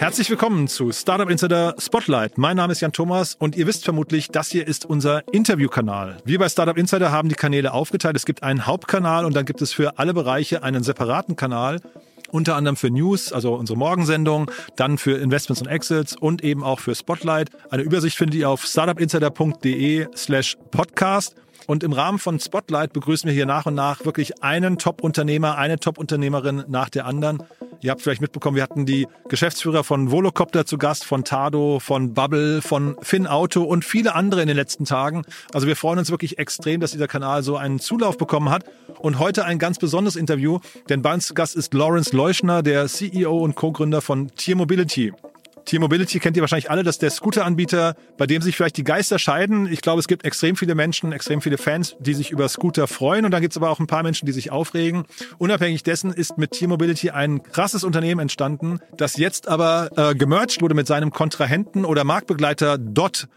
[0.00, 2.38] Herzlich willkommen zu Startup Insider Spotlight.
[2.38, 6.16] Mein Name ist Jan Thomas und ihr wisst vermutlich, das hier ist unser Interviewkanal.
[6.24, 8.16] Wir bei Startup Insider haben die Kanäle aufgeteilt.
[8.16, 11.82] Es gibt einen Hauptkanal und dann gibt es für alle Bereiche einen separaten Kanal.
[12.30, 16.80] Unter anderem für News, also unsere Morgensendung, dann für Investments und Exits und eben auch
[16.80, 17.50] für Spotlight.
[17.70, 21.36] Eine Übersicht findet ihr auf startupinsider.de slash podcast.
[21.70, 25.78] Und im Rahmen von Spotlight begrüßen wir hier nach und nach wirklich einen Top-Unternehmer, eine
[25.78, 27.44] Top-Unternehmerin nach der anderen.
[27.80, 32.12] Ihr habt vielleicht mitbekommen, wir hatten die Geschäftsführer von Volocopter zu Gast, von Tado, von
[32.12, 35.22] Bubble, von Finn Auto und viele andere in den letzten Tagen.
[35.54, 38.64] Also wir freuen uns wirklich extrem, dass dieser Kanal so einen Zulauf bekommen hat.
[38.98, 42.88] Und heute ein ganz besonderes Interview, denn bei uns zu Gast ist Lawrence Leuschner, der
[42.88, 45.12] CEO und Co-Gründer von Tier Mobility.
[45.70, 49.20] T-Mobility kennt ihr wahrscheinlich alle, das ist der Scooteranbieter, bei dem sich vielleicht die Geister
[49.20, 49.70] scheiden.
[49.70, 53.24] Ich glaube, es gibt extrem viele Menschen, extrem viele Fans, die sich über Scooter freuen
[53.24, 55.04] und dann gibt es aber auch ein paar Menschen, die sich aufregen.
[55.38, 60.74] Unabhängig dessen ist mit T-Mobility ein krasses Unternehmen entstanden, das jetzt aber äh, gemerged wurde
[60.74, 63.28] mit seinem Kontrahenten oder Marktbegleiter Dot.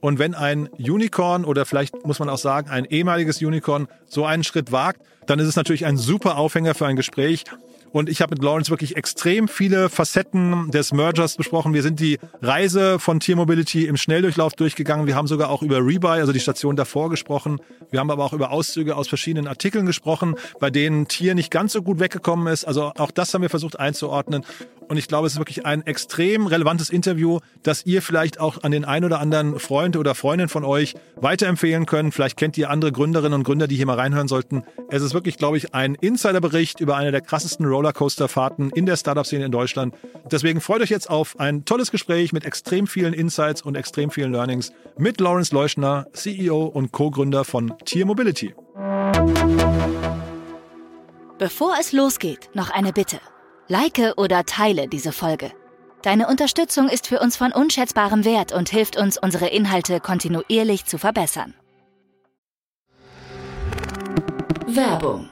[0.00, 4.44] Und wenn ein Unicorn oder vielleicht muss man auch sagen, ein ehemaliges Unicorn so einen
[4.44, 7.44] Schritt wagt, dann ist es natürlich ein super Aufhänger für ein Gespräch.
[7.92, 11.74] Und ich habe mit Lawrence wirklich extrem viele Facetten des Mergers besprochen.
[11.74, 15.06] Wir sind die Reise von Tier Mobility im Schnelldurchlauf durchgegangen.
[15.06, 17.60] Wir haben sogar auch über Rebuy, also die Station davor gesprochen.
[17.90, 21.72] Wir haben aber auch über Auszüge aus verschiedenen Artikeln gesprochen, bei denen Tier nicht ganz
[21.72, 22.64] so gut weggekommen ist.
[22.64, 24.44] Also auch das haben wir versucht einzuordnen.
[24.88, 28.72] Und ich glaube, es ist wirklich ein extrem relevantes Interview, das ihr vielleicht auch an
[28.72, 32.12] den ein oder anderen Freund oder Freundin von euch weiterempfehlen könnt.
[32.12, 34.64] Vielleicht kennt ihr andere Gründerinnen und Gründer, die hier mal reinhören sollten.
[34.90, 39.46] Es ist wirklich, glaube ich, ein Insiderbericht über eine der krassesten Rollercoaster-Fahrten in der Startup-Szene
[39.46, 39.94] in Deutschland.
[40.30, 44.32] Deswegen freut euch jetzt auf ein tolles Gespräch mit extrem vielen Insights und extrem vielen
[44.32, 48.54] Learnings mit Lawrence Leuschner, CEO und Co-Gründer von Tier Mobility.
[51.38, 53.18] Bevor es losgeht, noch eine Bitte.
[53.68, 55.50] Like oder teile diese Folge.
[56.02, 60.98] Deine Unterstützung ist für uns von unschätzbarem Wert und hilft uns, unsere Inhalte kontinuierlich zu
[60.98, 61.54] verbessern.
[64.66, 65.31] Werbung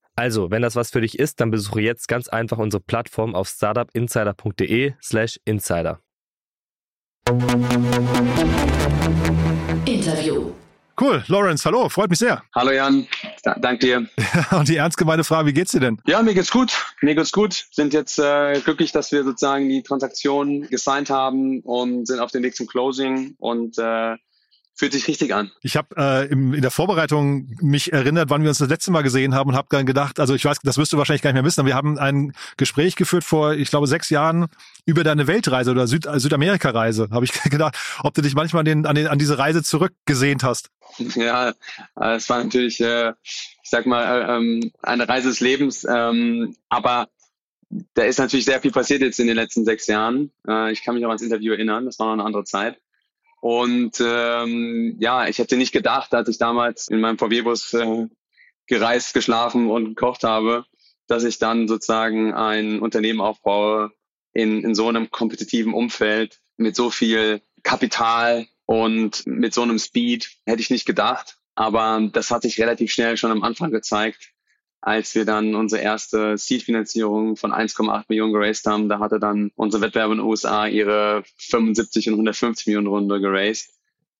[0.21, 3.47] Also, wenn das was für dich ist, dann besuche jetzt ganz einfach unsere Plattform auf
[3.47, 5.99] startupinsider.de slash insider.
[9.85, 10.51] Interview.
[10.99, 12.43] Cool, Lawrence, hallo, freut mich sehr.
[12.53, 13.07] Hallo Jan,
[13.41, 14.07] da, danke dir.
[14.51, 15.97] Und die ernst gemeinte Frage, wie geht's dir denn?
[16.05, 16.71] Ja, mir geht's gut.
[17.01, 17.65] Mir geht's gut.
[17.71, 22.43] Sind jetzt äh, glücklich, dass wir sozusagen die Transaktion gesigned haben und sind auf dem
[22.43, 24.17] Weg zum Closing und äh,
[24.81, 25.51] Fühlt sich richtig an.
[25.61, 29.35] Ich habe äh, in der Vorbereitung mich erinnert, wann wir uns das letzte Mal gesehen
[29.35, 31.45] haben und habe dann gedacht, also ich weiß, das wirst du wahrscheinlich gar nicht mehr
[31.45, 34.47] wissen, aber wir haben ein Gespräch geführt vor, ich glaube, sechs Jahren
[34.87, 37.09] über deine Weltreise oder Süd Südamerika-Reise.
[37.11, 40.71] Habe ich gedacht, ob du dich manchmal den, an, den, an diese Reise zurückgesehnt hast.
[40.97, 41.49] Ja,
[41.99, 46.55] äh, es war natürlich, äh, ich sag mal, äh, ähm, eine Reise des Lebens, ähm,
[46.69, 47.07] aber
[47.93, 50.31] da ist natürlich sehr viel passiert jetzt in den letzten sechs Jahren.
[50.47, 52.79] Äh, ich kann mich auch ans Interview erinnern, das war noch eine andere Zeit.
[53.41, 58.07] Und ähm, ja, ich hätte nicht gedacht, als ich damals in meinem VW-Bus äh,
[58.67, 60.65] gereist, geschlafen und gekocht habe,
[61.07, 63.91] dass ich dann sozusagen ein Unternehmen aufbaue
[64.31, 70.29] in, in so einem kompetitiven Umfeld mit so viel Kapital und mit so einem Speed.
[70.45, 71.39] Hätte ich nicht gedacht.
[71.55, 74.33] Aber das hat sich relativ schnell schon am Anfang gezeigt,
[74.81, 79.83] als wir dann unsere erste Seed-Finanzierung von 1,8 Millionen geraced haben, da hatte dann unsere
[79.83, 83.69] Wettbewerber in den USA ihre 75 und 150 Millionen Runde geraced.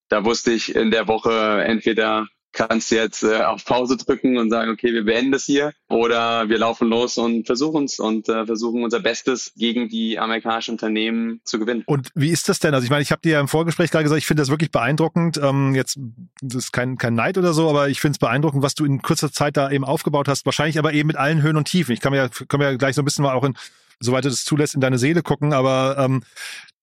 [0.08, 4.50] Da wusste ich in der Woche entweder kannst du jetzt äh, auf Pause drücken und
[4.50, 8.46] sagen, okay, wir beenden das hier oder wir laufen los und versuchen es und äh,
[8.46, 11.84] versuchen unser Bestes gegen die amerikanischen Unternehmen zu gewinnen.
[11.86, 12.74] Und wie ist das denn?
[12.74, 14.72] Also ich meine, ich habe dir ja im Vorgespräch gerade gesagt, ich finde das wirklich
[14.72, 15.40] beeindruckend.
[15.42, 15.98] Ähm, jetzt
[16.42, 19.02] das ist kein, kein Neid oder so, aber ich finde es beeindruckend, was du in
[19.02, 20.46] kurzer Zeit da eben aufgebaut hast.
[20.46, 21.94] Wahrscheinlich aber eben mit allen Höhen und Tiefen.
[21.94, 23.56] Ich kann mir ja, können wir ja gleich so ein bisschen mal auch in
[24.02, 25.54] soweit du das zulässt, in deine Seele gucken.
[25.54, 26.24] Aber ähm,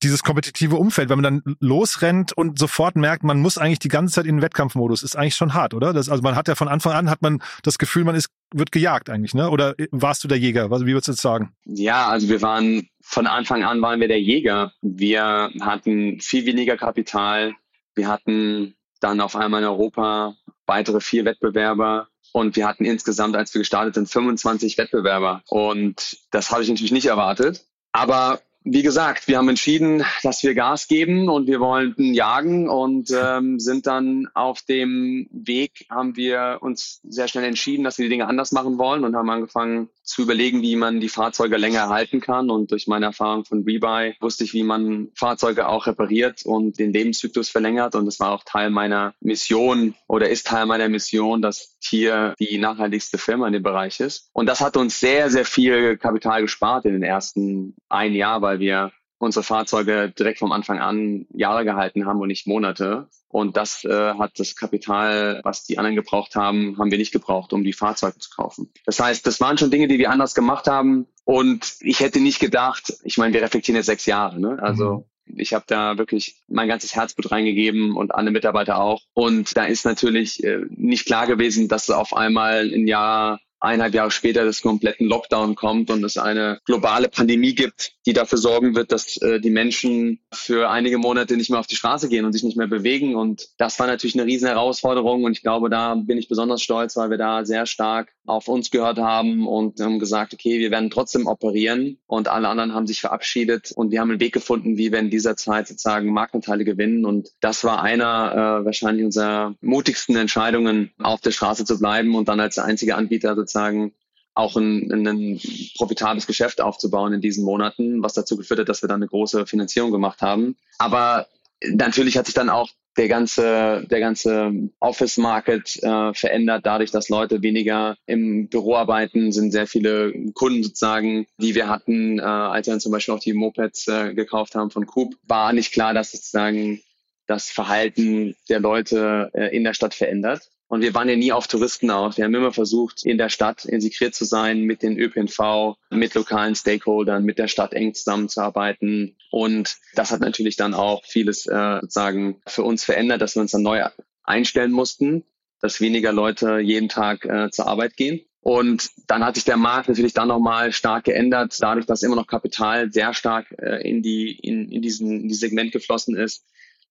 [0.03, 4.15] dieses kompetitive Umfeld, wenn man dann losrennt und sofort merkt, man muss eigentlich die ganze
[4.15, 5.93] Zeit in den Wettkampfmodus, ist eigentlich schon hart, oder?
[5.93, 8.73] Das, also man hat ja von Anfang an hat man das Gefühl, man ist wird
[8.73, 9.51] gejagt eigentlich, ne?
[9.51, 10.71] Oder warst du der Jäger?
[10.71, 11.53] Wie würdest du jetzt sagen?
[11.67, 14.73] Ja, also wir waren von Anfang an waren wir der Jäger.
[14.81, 17.55] Wir hatten viel weniger Kapital.
[17.95, 20.35] Wir hatten dann auf einmal in Europa
[20.67, 25.43] weitere vier Wettbewerber und wir hatten insgesamt, als wir gestartet sind, 25 Wettbewerber.
[25.49, 27.65] Und das habe ich natürlich nicht erwartet.
[27.93, 33.11] Aber wie gesagt, wir haben entschieden, dass wir Gas geben und wir wollten jagen und
[33.11, 38.11] ähm, sind dann auf dem Weg, haben wir uns sehr schnell entschieden, dass wir die
[38.11, 42.21] Dinge anders machen wollen und haben angefangen zu überlegen, wie man die Fahrzeuge länger erhalten
[42.21, 42.51] kann.
[42.51, 46.93] Und durch meine Erfahrung von Rebuy wusste ich, wie man Fahrzeuge auch repariert und den
[46.93, 47.95] Lebenszyklus verlängert.
[47.95, 52.59] Und das war auch Teil meiner Mission oder ist Teil meiner Mission, dass Tier die
[52.59, 54.31] nachhaltigste Firma in dem Bereich ist.
[54.33, 58.61] Und das hat uns sehr, sehr viel Kapital gespart in den ersten ein Jahr, weil
[58.61, 63.09] wir unsere Fahrzeuge direkt vom Anfang an Jahre gehalten haben und nicht Monate.
[63.29, 67.53] Und das äh, hat das Kapital, was die anderen gebraucht haben, haben wir nicht gebraucht,
[67.53, 68.73] um die Fahrzeuge zu kaufen.
[68.87, 71.07] Das heißt, das waren schon Dinge, die wir anders gemacht haben.
[71.25, 74.59] Und ich hätte nicht gedacht, ich meine, wir reflektieren jetzt sechs Jahre, ne?
[74.63, 75.39] Also mhm.
[75.39, 79.03] ich habe da wirklich mein ganzes Herzblut reingegeben und alle Mitarbeiter auch.
[79.13, 84.11] Und da ist natürlich äh, nicht klar gewesen, dass auf einmal ein Jahr eineinhalb Jahre
[84.11, 88.93] später des kompletten Lockdown kommt und es eine globale Pandemie gibt, die dafür sorgen wird,
[88.93, 92.45] dass äh, die Menschen für einige Monate nicht mehr auf die Straße gehen und sich
[92.45, 93.17] nicht mehr bewegen.
[93.17, 95.25] Und das war natürlich eine riesen Herausforderung.
[95.25, 98.71] Und ich glaube, da bin ich besonders stolz, weil wir da sehr stark auf uns
[98.71, 101.99] gehört haben und haben gesagt, okay, wir werden trotzdem operieren.
[102.07, 105.11] Und alle anderen haben sich verabschiedet und wir haben einen Weg gefunden, wie wir in
[105.11, 107.05] dieser Zeit sozusagen Marktanteile gewinnen.
[107.05, 112.29] Und das war einer äh, wahrscheinlich unserer mutigsten Entscheidungen, auf der Straße zu bleiben und
[112.29, 113.93] dann als einziger Anbieter sozusagen
[114.35, 115.41] auch ein, ein
[115.77, 119.47] profitables Geschäft aufzubauen in diesen Monaten, was dazu geführt hat, dass wir dann eine große
[119.47, 120.57] Finanzierung gemacht haben.
[120.79, 121.27] Aber
[121.65, 127.43] natürlich hat sich dann auch der ganze, der ganze Office-Market äh, verändert, dadurch, dass Leute
[127.43, 132.73] weniger im Büro arbeiten, sind sehr viele Kunden sozusagen, die wir hatten, äh, als wir
[132.73, 136.11] dann zum Beispiel auch die Mopeds äh, gekauft haben von Coop, war nicht klar, dass
[136.11, 136.81] sozusagen
[137.27, 140.51] das Verhalten der Leute äh, in der Stadt verändert.
[140.69, 142.19] Und wir waren ja nie auf Touristen aus.
[142.19, 146.55] Wir haben immer versucht, in der Stadt integriert zu sein, mit den ÖPNV, mit lokalen
[146.55, 149.17] Stakeholdern, mit der Stadt eng zusammenzuarbeiten.
[149.31, 153.53] Und das hat natürlich dann auch vieles äh, sozusagen für uns verändert, dass wir uns
[153.53, 153.83] dann neu
[154.25, 155.25] einstellen mussten,
[155.63, 158.21] dass weniger Leute jeden Tag äh, zur Arbeit gehen.
[158.43, 162.27] Und dann hat sich der Markt natürlich dann nochmal stark geändert, dadurch, dass immer noch
[162.27, 166.45] Kapital sehr stark äh, in, die, in, in, diesen, in dieses Segment geflossen ist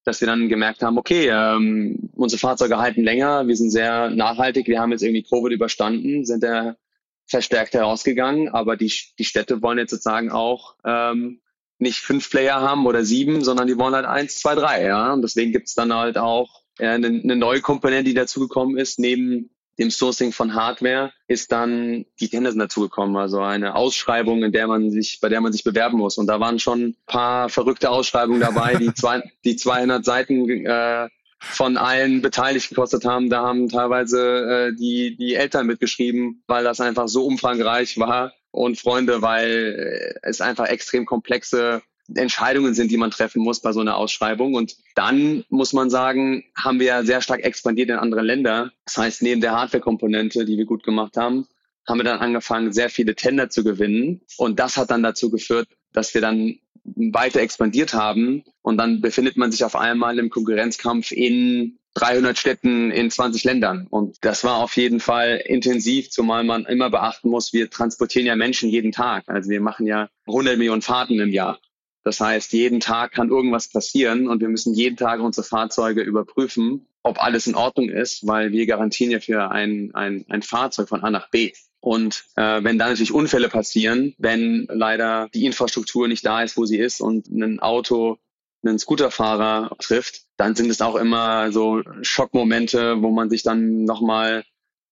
[0.08, 4.68] dass wir dann gemerkt haben, okay, ähm, unsere Fahrzeuge halten länger, wir sind sehr nachhaltig,
[4.68, 6.78] wir haben jetzt irgendwie Covid überstanden, sind da
[7.26, 8.90] verstärkt herausgegangen, aber die,
[9.20, 11.42] die Städte wollen jetzt sozusagen auch ähm,
[11.78, 15.12] nicht fünf Player haben oder sieben, sondern die wollen halt eins, zwei, drei, ja.
[15.12, 19.50] Und deswegen gibt's dann halt auch äh, eine, eine neue Komponente, die dazugekommen ist, neben
[19.78, 24.90] dem Sourcing von Hardware ist dann die Tenderson dazugekommen, also eine Ausschreibung, in der man
[24.90, 26.18] sich, bei der man sich bewerben muss.
[26.18, 31.08] Und da waren schon ein paar verrückte Ausschreibungen dabei, die, zwei, die 200 Seiten äh,
[31.40, 33.30] von allen Beteiligten gekostet haben.
[33.30, 38.80] Da haben teilweise äh, die, die Eltern mitgeschrieben, weil das einfach so umfangreich war und
[38.80, 41.82] Freunde, weil äh, es einfach extrem komplexe
[42.14, 44.54] Entscheidungen sind, die man treffen muss bei so einer Ausschreibung.
[44.54, 48.72] Und dann muss man sagen, haben wir ja sehr stark expandiert in andere Länder.
[48.86, 51.48] Das heißt, neben der Hardware-Komponente, die wir gut gemacht haben,
[51.86, 54.22] haben wir dann angefangen, sehr viele Tender zu gewinnen.
[54.38, 58.44] Und das hat dann dazu geführt, dass wir dann weiter expandiert haben.
[58.62, 63.88] Und dann befindet man sich auf einmal im Konkurrenzkampf in 300 Städten in 20 Ländern.
[63.90, 68.36] Und das war auf jeden Fall intensiv, zumal man immer beachten muss, wir transportieren ja
[68.36, 69.24] Menschen jeden Tag.
[69.28, 71.60] Also wir machen ja 100 Millionen Fahrten im Jahr.
[72.08, 76.88] Das heißt, jeden Tag kann irgendwas passieren und wir müssen jeden Tag unsere Fahrzeuge überprüfen,
[77.04, 81.04] ob alles in Ordnung ist, weil wir garantieren ja für ein, ein, ein Fahrzeug von
[81.04, 81.52] A nach B.
[81.82, 86.64] Und äh, wenn da natürlich Unfälle passieren, wenn leider die Infrastruktur nicht da ist, wo
[86.64, 88.20] sie ist und ein Auto
[88.64, 94.46] einen Scooterfahrer trifft, dann sind es auch immer so Schockmomente, wo man sich dann nochmal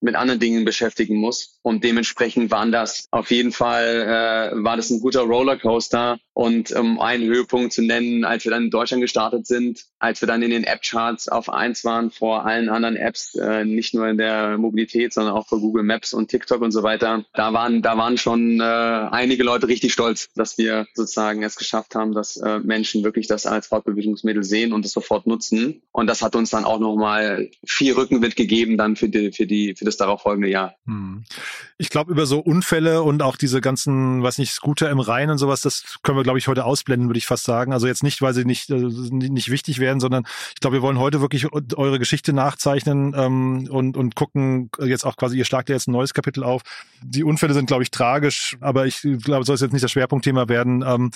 [0.05, 1.59] mit anderen Dingen beschäftigen muss.
[1.61, 6.17] Und dementsprechend waren das auf jeden Fall, äh, war das ein guter Rollercoaster.
[6.33, 10.27] Und um einen Höhepunkt zu nennen, als wir dann in Deutschland gestartet sind, als wir
[10.27, 14.17] dann in den App-Charts auf eins waren vor allen anderen Apps, äh, nicht nur in
[14.17, 17.97] der Mobilität, sondern auch vor Google Maps und TikTok und so weiter, da waren, da
[17.97, 22.59] waren schon äh, einige Leute richtig stolz, dass wir sozusagen es geschafft haben, dass äh,
[22.59, 25.81] Menschen wirklich das als Fortbewegungsmittel sehen und es sofort nutzen.
[25.91, 29.73] Und das hat uns dann auch nochmal viel Rückenwind gegeben dann für die, für die,
[29.75, 30.75] für das darauffolgende Jahr.
[30.85, 31.23] Hm.
[31.77, 35.37] Ich glaube, über so Unfälle und auch diese ganzen, weiß nicht, Scooter im Rhein und
[35.37, 37.73] sowas, das können wir, glaube ich, heute ausblenden, würde ich fast sagen.
[37.73, 40.99] Also jetzt nicht, weil sie nicht, äh, nicht wichtig werden, sondern ich glaube, wir wollen
[40.99, 45.75] heute wirklich eure Geschichte nachzeichnen ähm, und, und gucken jetzt auch quasi, ihr schlagt ja
[45.75, 46.61] jetzt ein neues Kapitel auf.
[47.01, 50.47] Die Unfälle sind, glaube ich, tragisch, aber ich glaube, soll es jetzt nicht das Schwerpunktthema
[50.47, 50.83] werden.
[50.85, 51.11] Ähm,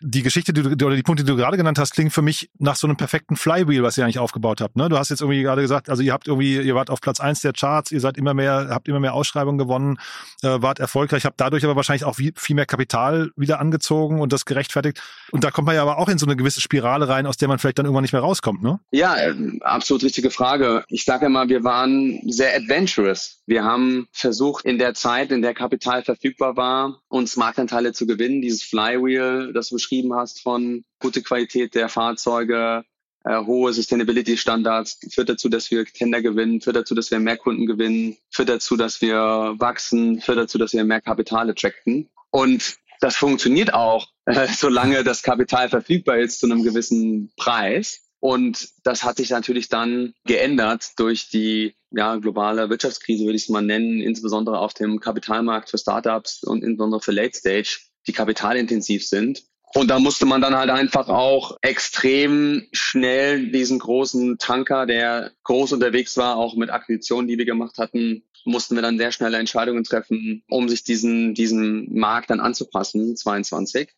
[0.00, 2.50] die Geschichte, die du, oder die Punkte, die du gerade genannt hast, klingen für mich
[2.58, 4.76] nach so einem perfekten Flywheel, was ihr eigentlich aufgebaut habt.
[4.76, 4.88] Ne?
[4.88, 7.40] Du hast jetzt irgendwie gerade gesagt, also ihr habt irgendwie, ihr wart auf Platz eins
[7.40, 9.98] der Charts, ihr seid immer mehr, habt immer mehr Ausschreibungen gewonnen,
[10.42, 14.44] äh, wart erfolgreich, habt dadurch aber wahrscheinlich auch viel mehr Kapital wieder angezogen und das
[14.44, 15.02] gerechtfertigt.
[15.34, 17.48] Und da kommt man ja aber auch in so eine gewisse Spirale rein, aus der
[17.48, 18.78] man vielleicht dann irgendwann nicht mehr rauskommt, ne?
[18.92, 20.84] Ja, äh, absolut richtige Frage.
[20.86, 23.42] Ich sage immer, wir waren sehr adventurous.
[23.44, 28.42] Wir haben versucht, in der Zeit, in der Kapital verfügbar war, uns Marktanteile zu gewinnen.
[28.42, 32.84] Dieses Flywheel, das du beschrieben hast, von gute Qualität der Fahrzeuge,
[33.24, 37.66] äh, hohe Sustainability-Standards, führt dazu, dass wir Tender gewinnen, führt dazu, dass wir mehr Kunden
[37.66, 42.08] gewinnen, führt dazu, dass wir wachsen, führt dazu, dass wir mehr Kapital attracten.
[42.30, 48.00] Und das funktioniert auch, äh, solange das Kapital verfügbar ist zu einem gewissen Preis.
[48.20, 53.48] Und das hat sich natürlich dann geändert durch die ja, globale Wirtschaftskrise, würde ich es
[53.50, 59.06] mal nennen, insbesondere auf dem Kapitalmarkt für Startups und insbesondere für Late Stage, die kapitalintensiv
[59.06, 59.44] sind.
[59.74, 65.72] Und da musste man dann halt einfach auch extrem schnell diesen großen Tanker, der groß
[65.72, 69.84] unterwegs war, auch mit Akquisitionen, die wir gemacht hatten, mussten wir dann sehr schnelle Entscheidungen
[69.84, 73.90] treffen, um sich diesen, diesen Markt dann anzupassen, 22.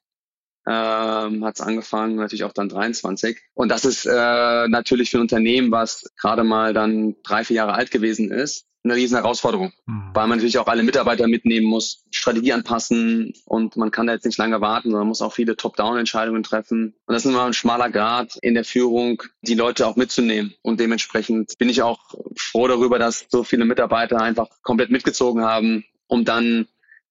[0.68, 3.38] Ähm, hat es angefangen, natürlich auch dann 23.
[3.54, 7.74] Und das ist äh, natürlich für ein Unternehmen, was gerade mal dann drei, vier Jahre
[7.74, 10.10] alt gewesen ist, eine riesen Herausforderung, mhm.
[10.14, 14.24] weil man natürlich auch alle Mitarbeiter mitnehmen muss, Strategie anpassen und man kann da jetzt
[14.24, 16.94] nicht lange warten, sondern muss auch viele Top-Down-Entscheidungen treffen.
[17.06, 20.54] Und das ist immer ein schmaler Grad in der Führung, die Leute auch mitzunehmen.
[20.62, 22.00] Und dementsprechend bin ich auch
[22.36, 26.66] froh darüber, dass so viele Mitarbeiter einfach komplett mitgezogen haben, um dann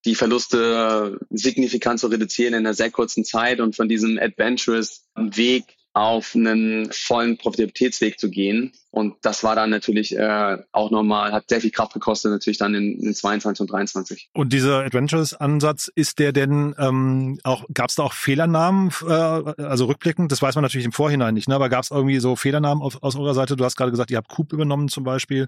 [0.05, 5.74] die Verluste signifikant zu reduzieren in einer sehr kurzen Zeit und von diesem adventurous Weg
[5.95, 8.73] auf einen vollen Profitabilitätsweg zu gehen.
[8.91, 12.75] Und das war dann natürlich äh, auch nochmal, hat sehr viel Kraft gekostet, natürlich dann
[12.75, 14.29] in, in 22 und 23.
[14.33, 19.85] Und dieser Adventures-Ansatz, ist der denn ähm, auch, gab es da auch Fehlernamen, äh, also
[19.85, 21.55] rückblickend, das weiß man natürlich im Vorhinein nicht, ne?
[21.55, 23.55] aber gab es irgendwie so Fehlernamen auf, aus eurer Seite?
[23.55, 25.47] Du hast gerade gesagt, ihr habt Coop übernommen zum Beispiel.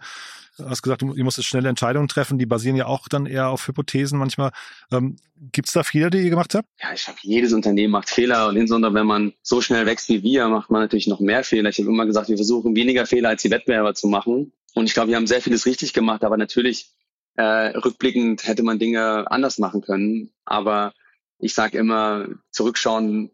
[0.58, 3.68] Du hast gesagt, ihr musstet schnelle Entscheidungen treffen, die basieren ja auch dann eher auf
[3.68, 4.52] Hypothesen manchmal.
[4.92, 5.18] Ähm,
[5.52, 6.68] Gibt es da Fehler, die ihr gemacht habt?
[6.82, 10.24] Ja, ich glaube, jedes Unternehmen macht Fehler und insbesondere wenn man so schnell wächst wie
[10.24, 11.70] wir, macht man natürlich noch mehr Fehler.
[11.70, 14.52] Ich habe immer gesagt, wir versuchen weniger Fehler als die Wettbewerber zu machen.
[14.76, 16.92] Und ich glaube, wir haben sehr vieles richtig gemacht, aber natürlich
[17.36, 17.44] äh,
[17.78, 20.32] rückblickend hätte man Dinge anders machen können.
[20.46, 20.94] Aber
[21.40, 23.32] ich sage immer, zurückschauen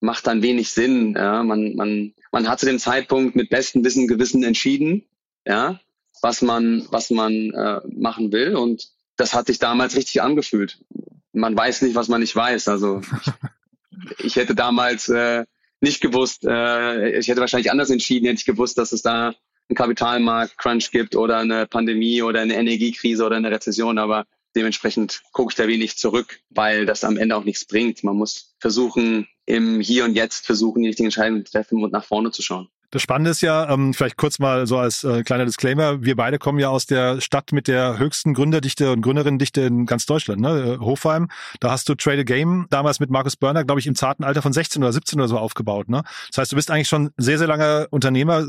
[0.00, 1.14] macht dann wenig Sinn.
[1.16, 1.42] Ja?
[1.42, 5.04] Man, man, man hat zu dem Zeitpunkt mit bestem Wissen und Gewissen entschieden.
[5.46, 5.80] Ja,
[6.22, 8.56] was man, was man äh, machen will.
[8.56, 10.78] Und das hat sich damals richtig angefühlt.
[11.32, 12.68] Man weiß nicht, was man nicht weiß.
[12.68, 13.00] Also
[14.18, 15.44] ich, ich hätte damals äh,
[15.80, 19.34] nicht gewusst, äh, ich hätte wahrscheinlich anders entschieden, hätte ich gewusst, dass es da
[19.68, 23.98] einen Kapitalmarkt-Crunch gibt oder eine Pandemie oder eine Energiekrise oder eine Rezession.
[23.98, 28.04] Aber dementsprechend gucke ich da wenig zurück, weil das am Ende auch nichts bringt.
[28.04, 32.04] Man muss versuchen, im Hier und Jetzt versuchen, die richtigen Entscheidungen zu treffen und nach
[32.04, 32.68] vorne zu schauen.
[32.90, 36.38] Das Spannende ist ja, ähm, vielleicht kurz mal so als äh, kleiner Disclaimer, wir beide
[36.38, 40.76] kommen ja aus der Stadt mit der höchsten Gründerdichte und Gründerinnendichte in ganz Deutschland, ne?
[40.76, 41.28] Äh, Hofheim.
[41.60, 44.42] Da hast du Trade a Game damals mit Markus Börner, glaube ich, im zarten Alter
[44.42, 45.88] von 16 oder 17 oder so aufgebaut.
[45.88, 46.02] Ne?
[46.30, 48.44] Das heißt, du bist eigentlich schon sehr, sehr lange Unternehmer.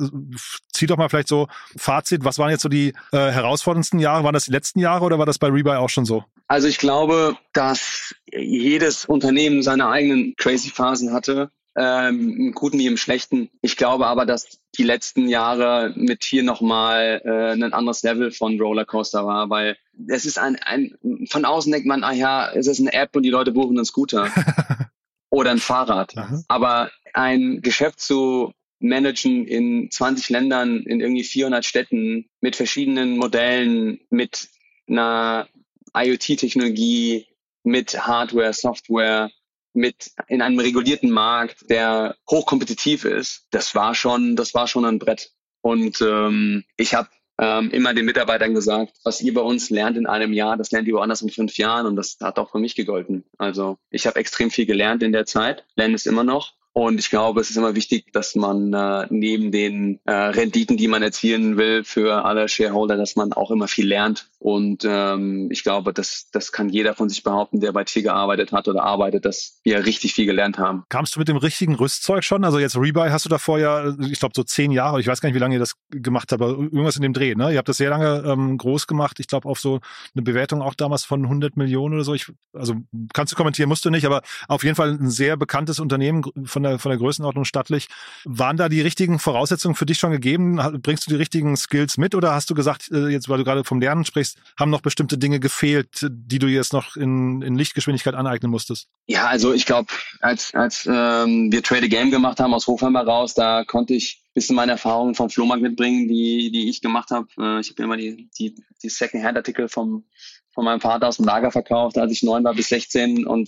[0.72, 4.24] Zieh doch mal vielleicht so Fazit, was waren jetzt so die äh, herausforderndsten Jahre?
[4.24, 6.24] Waren das die letzten Jahre oder war das bei Rebuy auch schon so?
[6.48, 12.88] Also ich glaube, dass jedes Unternehmen seine eigenen crazy Phasen hatte ähm, im Guten wie
[12.88, 13.50] im Schlechten.
[13.62, 18.60] Ich glaube aber, dass die letzten Jahre mit hier nochmal äh, ein anderes Level von
[18.60, 20.98] Rollercoaster war, weil es ist ein, ein,
[21.30, 23.86] von außen denkt man, ah ja, es ist eine App und die Leute buchen einen
[23.86, 24.32] Scooter
[25.30, 26.18] oder ein Fahrrad.
[26.18, 26.42] Aha.
[26.48, 34.00] Aber ein Geschäft zu managen in 20 Ländern, in irgendwie 400 Städten, mit verschiedenen Modellen,
[34.10, 34.50] mit
[34.88, 35.48] einer
[35.96, 37.28] IoT-Technologie,
[37.64, 39.30] mit Hardware, Software,
[39.78, 45.00] mit in einem regulierten Markt, der hochkompetitiv ist, das war schon, das war schon ein
[45.00, 45.32] Brett.
[45.62, 50.08] Und ähm, ich habe ähm, immer den Mitarbeitern gesagt, was ihr bei uns lernt in
[50.08, 52.76] einem Jahr, das lernt ihr woanders in fünf Jahren und das hat auch für mich
[52.76, 53.24] gegolten.
[53.38, 56.54] Also ich habe extrem viel gelernt in der Zeit, lerne es immer noch.
[56.74, 60.88] Und ich glaube, es ist immer wichtig, dass man äh, neben den äh, Renditen, die
[60.88, 65.64] man erzielen will für alle Shareholder, dass man auch immer viel lernt Und ähm, ich
[65.64, 69.26] glaube, das, das kann jeder von sich behaupten, der bei Tier gearbeitet hat oder arbeitet,
[69.26, 70.84] dass wir richtig viel gelernt haben.
[70.90, 72.44] Kamst du mit dem richtigen Rüstzeug schon?
[72.44, 75.30] Also jetzt Rebuy hast du davor ja, ich glaube, so zehn Jahre, ich weiß gar
[75.30, 77.52] nicht, wie lange ihr das gemacht habt, aber irgendwas in dem Dreh, ne?
[77.52, 79.20] Ihr habt das sehr lange ähm, groß gemacht.
[79.20, 79.80] Ich glaube, auf so
[80.16, 82.14] eine Bewertung auch damals von 100 Millionen oder so.
[82.14, 82.76] Ich, also
[83.14, 86.62] kannst du kommentieren, musst du nicht, aber auf jeden Fall ein sehr bekanntes Unternehmen von
[86.62, 87.88] der, von der Größenordnung stattlich.
[88.26, 90.58] Waren da die richtigen Voraussetzungen für dich schon gegeben?
[90.82, 93.64] Bringst du die richtigen Skills mit oder hast du gesagt, äh, jetzt weil du gerade
[93.64, 94.27] vom Lernen sprichst,
[94.60, 98.88] haben noch bestimmte Dinge gefehlt, die du jetzt noch in, in Lichtgeschwindigkeit aneignen musstest?
[99.08, 99.88] Ja, also ich glaube,
[100.20, 104.22] als, als ähm, wir Trade a Game gemacht haben aus Hofheim heraus, da konnte ich
[104.24, 107.28] ein bisschen meine Erfahrungen vom Flohmarkt mitbringen, die, die ich gemacht habe.
[107.38, 110.04] Äh, ich habe immer die, die, die Second-Hand-Artikel vom
[110.58, 113.48] von meinem Vater aus dem Lager verkauft, als ich neun war bis 16 und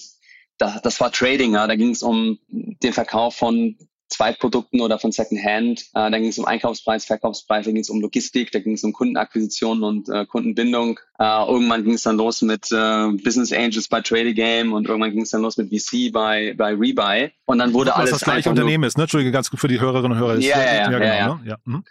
[0.59, 1.65] da, das war Trading, ja.
[1.65, 3.77] da ging es um den Verkauf von
[4.09, 5.81] Zweitprodukten oder von Secondhand.
[5.93, 8.83] Äh, da ging es um Einkaufspreis, Verkaufspreis, da ging es um Logistik, da ging es
[8.83, 10.99] um Kundenakquisition und äh, Kundenbindung.
[11.19, 15.11] Äh, irgendwann ging es dann los mit äh, Business Angels bei Trade Game und irgendwann
[15.11, 17.31] ging es dann los mit VC bei, bei Rebuy.
[17.45, 18.11] Und dann wurde Was alles.
[18.11, 19.03] das gleiche Unternehmen ist, ne?
[19.03, 20.39] Entschuldige, ganz gut für die Hörerinnen und Hörer.
[20.39, 21.05] Ja, ja, ja, genau.
[21.05, 21.35] ja.
[21.35, 21.41] Ne?
[21.45, 21.57] ja.
[21.65, 21.83] Mhm.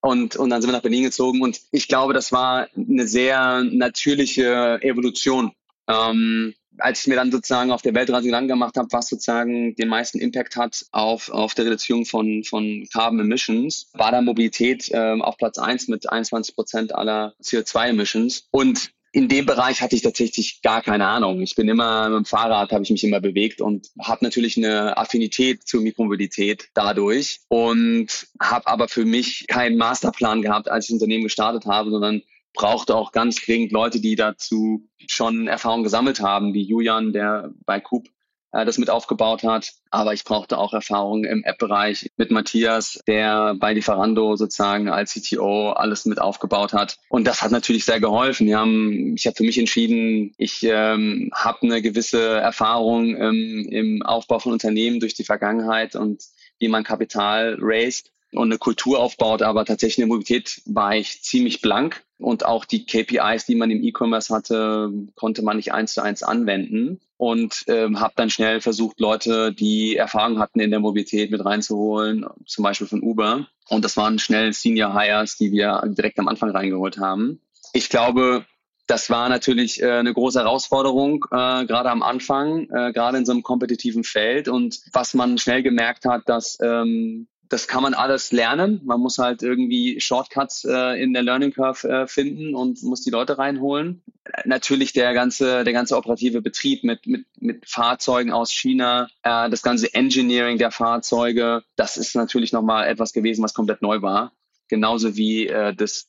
[0.00, 3.64] Und, und dann sind wir nach Berlin gezogen und ich glaube, das war eine sehr
[3.64, 5.52] natürliche Evolution.
[5.88, 9.88] Ähm, als ich mir dann sozusagen auf der Weltreise Gedanken gemacht habe, was sozusagen den
[9.88, 15.22] meisten Impact hat auf, auf der Reduzierung von, von Carbon Emissions, war da Mobilität ähm,
[15.22, 18.48] auf Platz eins mit 21 Prozent aller CO2-Emissions.
[18.50, 21.40] Und in dem Bereich hatte ich tatsächlich gar keine Ahnung.
[21.40, 24.96] Ich bin immer mit dem Fahrrad, habe ich mich immer bewegt und habe natürlich eine
[24.98, 31.02] Affinität zur Mikromobilität dadurch und habe aber für mich keinen Masterplan gehabt, als ich das
[31.02, 32.22] Unternehmen gestartet habe, sondern
[32.58, 37.80] brauchte auch ganz dringend Leute, die dazu schon Erfahrung gesammelt haben, wie Julian, der bei
[37.80, 38.08] Coop
[38.52, 39.72] äh, das mit aufgebaut hat.
[39.90, 45.70] Aber ich brauchte auch Erfahrung im App-Bereich mit Matthias, der bei Lieferando sozusagen als CTO
[45.70, 46.98] alles mit aufgebaut hat.
[47.08, 48.48] Und das hat natürlich sehr geholfen.
[48.48, 54.02] Wir haben, ich habe für mich entschieden, ich ähm, habe eine gewisse Erfahrung im, im
[54.02, 56.22] Aufbau von Unternehmen durch die Vergangenheit und
[56.58, 61.22] wie man Kapital raised und eine Kultur aufbaut, aber tatsächlich in der Mobilität war ich
[61.22, 65.94] ziemlich blank und auch die KPIs, die man im E-Commerce hatte, konnte man nicht eins
[65.94, 70.80] zu eins anwenden und ähm, habe dann schnell versucht, Leute, die Erfahrung hatten in der
[70.80, 73.46] Mobilität mit reinzuholen, zum Beispiel von Uber.
[73.68, 77.40] Und das waren schnell Senior Hires, die wir direkt am Anfang reingeholt haben.
[77.72, 78.44] Ich glaube,
[78.88, 83.32] das war natürlich äh, eine große Herausforderung, äh, gerade am Anfang, äh, gerade in so
[83.32, 84.48] einem kompetitiven Feld.
[84.48, 88.80] Und was man schnell gemerkt hat, dass ähm, das kann man alles lernen.
[88.84, 93.10] Man muss halt irgendwie Shortcuts äh, in der Learning Curve äh, finden und muss die
[93.10, 94.02] Leute reinholen.
[94.44, 99.62] Natürlich der ganze, der ganze operative Betrieb mit, mit, mit Fahrzeugen aus China, äh, das
[99.62, 104.32] ganze Engineering der Fahrzeuge, das ist natürlich nochmal etwas gewesen, was komplett neu war.
[104.68, 106.06] Genauso wie äh, das,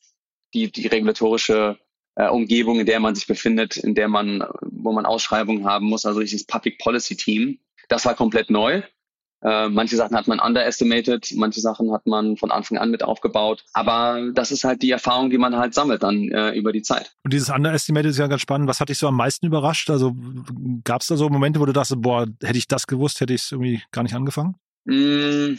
[0.54, 1.78] die, die regulatorische
[2.16, 6.06] äh, Umgebung, in der man sich befindet, in der man, wo man Ausschreibungen haben muss,
[6.06, 7.60] also dieses Public Policy Team.
[7.88, 8.84] Das war komplett neu.
[9.41, 13.63] Äh, manche Sachen hat man underestimated, manche Sachen hat man von Anfang an mit aufgebaut.
[13.73, 17.15] Aber das ist halt die Erfahrung, die man halt sammelt dann äh, über die Zeit.
[17.23, 18.67] Und dieses underestimated ist ja ganz spannend.
[18.67, 19.89] Was hat dich so am meisten überrascht?
[19.89, 20.13] Also
[20.84, 23.43] gab es da so Momente, wo du dachtest, boah, hätte ich das gewusst, hätte ich
[23.43, 24.56] es irgendwie gar nicht angefangen?
[24.86, 25.56] Mm,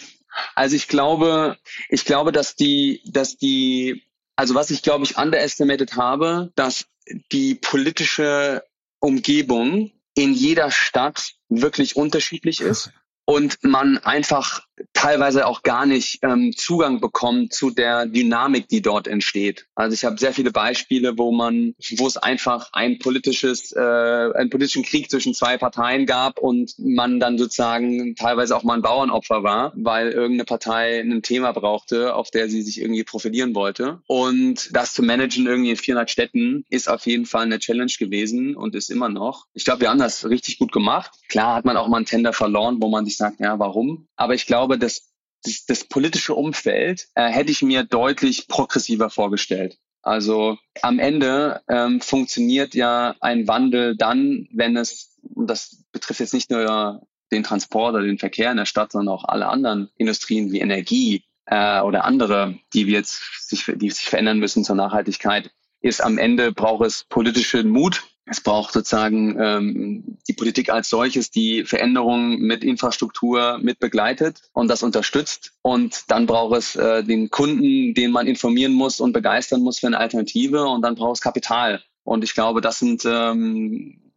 [0.54, 1.56] also ich glaube,
[1.88, 4.02] ich glaube, dass die, dass die,
[4.36, 6.86] also was ich glaube ich underestimated habe, dass
[7.32, 8.62] die politische
[8.98, 12.92] Umgebung in jeder Stadt wirklich unterschiedlich ist
[13.24, 19.06] und man einfach teilweise auch gar nicht ähm, Zugang bekommt zu der Dynamik, die dort
[19.06, 19.66] entsteht.
[19.74, 24.50] Also ich habe sehr viele Beispiele, wo man, wo es einfach ein politisches, äh, einen
[24.50, 29.42] politischen Krieg zwischen zwei Parteien gab und man dann sozusagen teilweise auch mal ein Bauernopfer
[29.42, 34.00] war, weil irgendeine Partei ein Thema brauchte, auf der sie sich irgendwie profilieren wollte.
[34.06, 38.56] Und das zu managen irgendwie in 400 Städten ist auf jeden Fall eine Challenge gewesen
[38.56, 39.46] und ist immer noch.
[39.54, 41.12] Ich glaube, wir haben das richtig gut gemacht.
[41.28, 44.08] Klar hat man auch mal einen Tender verloren, wo man sich sagt, ja, warum?
[44.16, 49.78] Aber ich glaube, das, das, das politische Umfeld äh, hätte ich mir deutlich progressiver vorgestellt.
[50.02, 56.34] Also am Ende ähm, funktioniert ja ein Wandel dann, wenn es, und das betrifft jetzt
[56.34, 60.52] nicht nur den Transport oder den Verkehr in der Stadt, sondern auch alle anderen Industrien
[60.52, 65.50] wie Energie äh, oder andere, die wir jetzt sich, die sich verändern müssen zur Nachhaltigkeit,
[65.82, 71.32] ist am Ende braucht es politischen Mut, es braucht sozusagen ähm, die Politik als solches,
[71.32, 75.54] die Veränderungen mit Infrastruktur mit begleitet und das unterstützt.
[75.62, 79.88] Und dann braucht es äh, den Kunden, den man informieren muss und begeistern muss für
[79.88, 80.64] eine Alternative.
[80.68, 81.82] Und dann braucht es Kapital.
[82.04, 84.12] Und ich glaube, das sind ähm,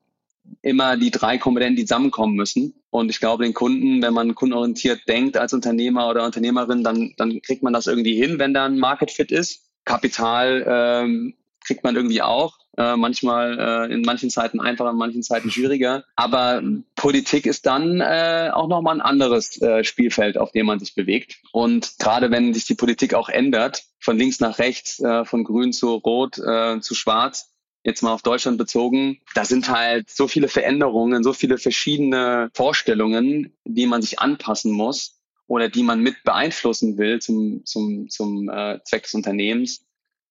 [0.62, 2.84] immer die drei Komponenten, die zusammenkommen müssen.
[2.92, 7.42] Und ich glaube, den Kunden, wenn man kundenorientiert denkt als Unternehmer oder Unternehmerin, dann, dann
[7.42, 9.72] kriegt man das irgendwie hin, wenn da ein Market Fit ist.
[9.86, 11.34] Kapital ähm,
[11.66, 12.63] kriegt man irgendwie auch.
[12.76, 16.06] Äh, manchmal äh, in manchen Zeiten einfacher, in manchen Zeiten schwieriger.
[16.16, 16.64] Aber
[16.96, 21.38] Politik ist dann äh, auch nochmal ein anderes äh, Spielfeld, auf dem man sich bewegt.
[21.52, 25.72] Und gerade wenn sich die Politik auch ändert, von links nach rechts, äh, von grün
[25.72, 30.48] zu rot äh, zu schwarz, jetzt mal auf Deutschland bezogen, da sind halt so viele
[30.48, 36.98] Veränderungen, so viele verschiedene Vorstellungen, die man sich anpassen muss oder die man mit beeinflussen
[36.98, 39.86] will zum, zum, zum äh, Zweck des Unternehmens.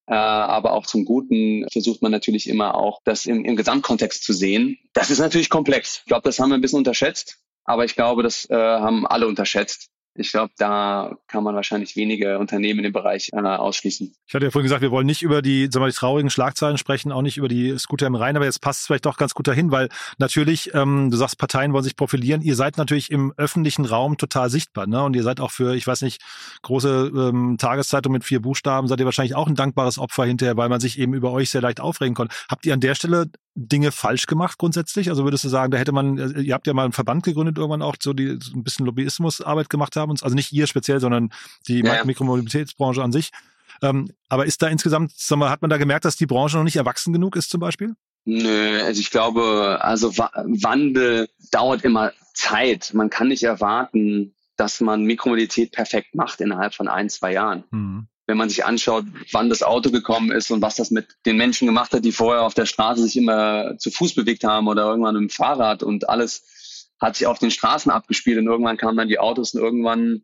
[0.06, 4.32] Äh, aber auch zum Guten versucht man natürlich immer auch, das im, im Gesamtkontext zu
[4.32, 4.78] sehen.
[4.92, 5.98] Das ist natürlich komplex.
[5.98, 9.28] Ich glaube, das haben wir ein bisschen unterschätzt, aber ich glaube, das äh, haben alle
[9.28, 9.91] unterschätzt.
[10.14, 14.14] Ich glaube, da kann man wahrscheinlich wenige Unternehmen in dem Bereich äh, ausschließen.
[14.26, 16.76] Ich hatte ja vorhin gesagt, wir wollen nicht über die, sagen wir, die traurigen Schlagzeilen
[16.76, 19.34] sprechen, auch nicht über die Scooter im Rhein, aber jetzt passt es vielleicht doch ganz
[19.34, 22.42] gut dahin, weil natürlich, ähm, du sagst, Parteien wollen sich profilieren.
[22.42, 25.02] Ihr seid natürlich im öffentlichen Raum total sichtbar, ne?
[25.02, 26.22] Und ihr seid auch für, ich weiß nicht,
[26.62, 30.68] große ähm, Tageszeitung mit vier Buchstaben, seid ihr wahrscheinlich auch ein dankbares Opfer hinterher, weil
[30.68, 32.34] man sich eben über euch sehr leicht aufregen konnte.
[32.48, 35.10] Habt ihr an der Stelle Dinge falsch gemacht grundsätzlich?
[35.10, 37.58] Also würdest du sagen, da hätte man, äh, ihr habt ja mal einen Verband gegründet
[37.58, 41.32] irgendwann auch, so die so ein bisschen Lobbyismusarbeit gemacht haben, also nicht ihr speziell, sondern
[41.68, 42.04] die ja.
[42.04, 43.30] Mikromobilitätsbranche an sich.
[43.82, 46.64] Ähm, aber ist da insgesamt, sag mal, hat man da gemerkt, dass die Branche noch
[46.64, 47.94] nicht erwachsen genug ist zum Beispiel?
[48.24, 52.94] Nö, also ich glaube, also Wandel dauert immer Zeit.
[52.94, 57.64] Man kann nicht erwarten, dass man Mikromobilität perfekt macht innerhalb von ein, zwei Jahren.
[57.70, 61.36] Mhm wenn man sich anschaut, wann das Auto gekommen ist und was das mit den
[61.36, 64.84] Menschen gemacht hat, die vorher auf der Straße sich immer zu Fuß bewegt haben oder
[64.84, 66.44] irgendwann dem Fahrrad und alles
[67.02, 70.22] hat sich auf den Straßen abgespielt und irgendwann kamen dann die Autos und irgendwann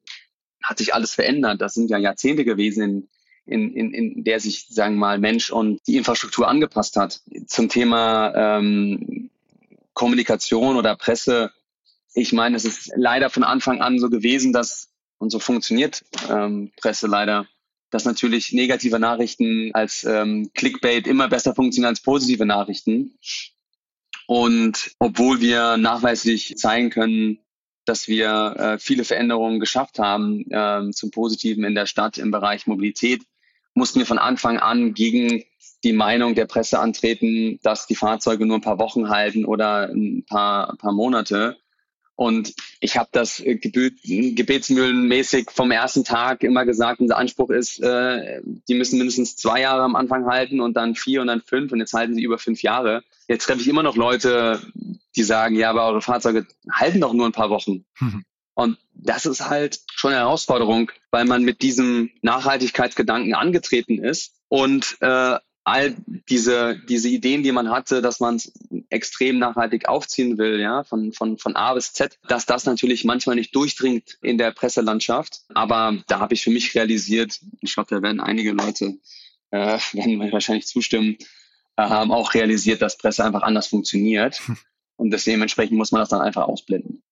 [0.63, 1.61] hat sich alles verändert.
[1.61, 3.09] Das sind ja Jahrzehnte gewesen, in,
[3.47, 7.21] in, in, in der sich, sagen wir mal, Mensch und die Infrastruktur angepasst hat.
[7.47, 9.31] Zum Thema ähm,
[9.95, 11.51] Kommunikation oder Presse,
[12.15, 16.73] ich meine, es ist leider von Anfang an so gewesen, dass, und so funktioniert ähm,
[16.77, 17.47] Presse leider,
[17.91, 23.19] dass natürlich negative Nachrichten als ähm, Clickbait immer besser funktionieren als positive Nachrichten.
[24.29, 27.39] Und obwohl wir nachweislich zeigen können,
[27.87, 32.67] dass wir äh, viele Veränderungen geschafft haben äh, zum Positiven in der Stadt im Bereich
[32.67, 33.23] Mobilität,
[33.73, 35.45] mussten wir von Anfang an gegen
[35.83, 40.27] die Meinung der Presse antreten, dass die Fahrzeuge nur ein paar Wochen halten oder ein
[40.29, 41.57] paar, ein paar Monate.
[42.19, 48.43] Und ich habe das äh, gebetsmühlenmäßig vom ersten Tag immer gesagt, unser Anspruch ist, äh,
[48.69, 51.79] die müssen mindestens zwei Jahre am Anfang halten und dann vier und dann fünf und
[51.79, 53.05] jetzt halten sie über fünf Jahre.
[53.29, 54.61] Jetzt treffe ich immer noch Leute,
[55.15, 57.85] die sagen, ja, aber eure Fahrzeuge halten doch nur ein paar Wochen.
[58.01, 58.25] Mhm.
[58.55, 64.97] Und das ist halt schon eine Herausforderung, weil man mit diesem Nachhaltigkeitsgedanken angetreten ist und
[65.03, 65.97] äh, all
[66.29, 68.53] diese, diese Ideen, die man hatte, dass man es
[68.89, 73.37] extrem nachhaltig aufziehen will, ja, von, von, von A bis Z, dass das natürlich manchmal
[73.37, 75.43] nicht durchdringt in der Presselandschaft.
[75.55, 78.99] Aber da habe ich für mich realisiert, ich glaube, da werden einige Leute,
[79.51, 81.19] äh, werden mir wahrscheinlich zustimmen,
[81.77, 84.41] äh, haben auch realisiert, dass Presse einfach anders funktioniert.
[84.47, 84.57] Hm.
[84.97, 87.03] Und dementsprechend muss man das dann einfach ausblenden.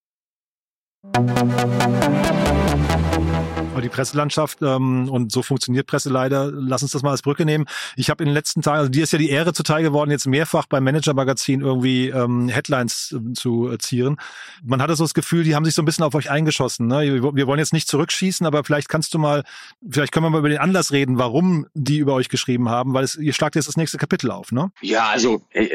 [3.76, 6.50] Aber die Presselandschaft ähm, und so funktioniert Presse leider.
[6.50, 7.66] Lass uns das mal als Brücke nehmen.
[7.94, 10.26] Ich habe in den letzten Tagen, also dir ist ja die Ehre zuteil geworden, jetzt
[10.26, 14.16] mehrfach beim Manager-Magazin irgendwie ähm, Headlines äh, zu zieren.
[14.64, 16.86] Man hatte so das Gefühl, die haben sich so ein bisschen auf euch eingeschossen.
[16.86, 17.22] Ne?
[17.34, 19.44] Wir, wollen jetzt nicht zurückschießen, aber vielleicht kannst du mal,
[19.86, 23.04] vielleicht können wir mal über den Anlass reden, warum die über euch geschrieben haben, weil
[23.04, 24.70] es, ihr schlagt jetzt das nächste Kapitel auf, ne?
[24.80, 25.70] Ja, also ich,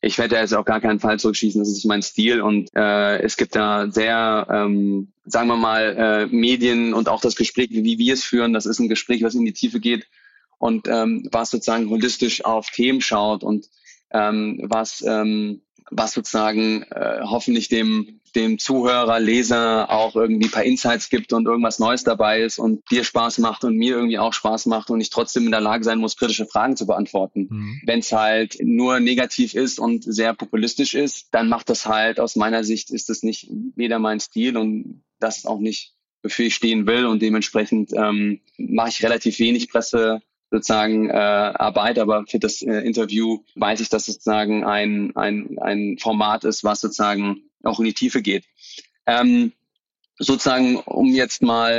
[0.00, 1.60] ich werde jetzt auf gar keinen Fall zurückschießen.
[1.60, 6.26] Das ist mein Stil und äh, es gibt da sehr ähm, sagen wir mal, äh,
[6.26, 9.44] Medien und auch das Gespräch, wie wir es führen, das ist ein Gespräch, was in
[9.44, 10.06] die Tiefe geht
[10.58, 13.68] und ähm, was sozusagen holistisch auf Themen schaut und
[14.10, 20.64] ähm, was, ähm, was sozusagen äh, hoffentlich dem dem Zuhörer, Leser auch irgendwie ein paar
[20.64, 24.32] Insights gibt und irgendwas Neues dabei ist und dir Spaß macht und mir irgendwie auch
[24.32, 27.48] Spaß macht und ich trotzdem in der Lage sein muss, kritische Fragen zu beantworten.
[27.50, 27.80] Mhm.
[27.84, 32.36] Wenn es halt nur negativ ist und sehr populistisch ist, dann macht das halt aus
[32.36, 36.86] meiner Sicht ist das nicht weder mein Stil und das auch nicht, wofür ich stehen
[36.86, 42.62] will und dementsprechend ähm, mache ich relativ wenig Presse sozusagen äh, Arbeit, aber für das
[42.62, 47.86] äh, Interview weiß ich, dass sozusagen ein, ein, ein Format ist, was sozusagen auch in
[47.86, 48.44] die Tiefe geht.
[49.06, 49.52] Ähm,
[50.18, 51.72] sozusagen, um jetzt mal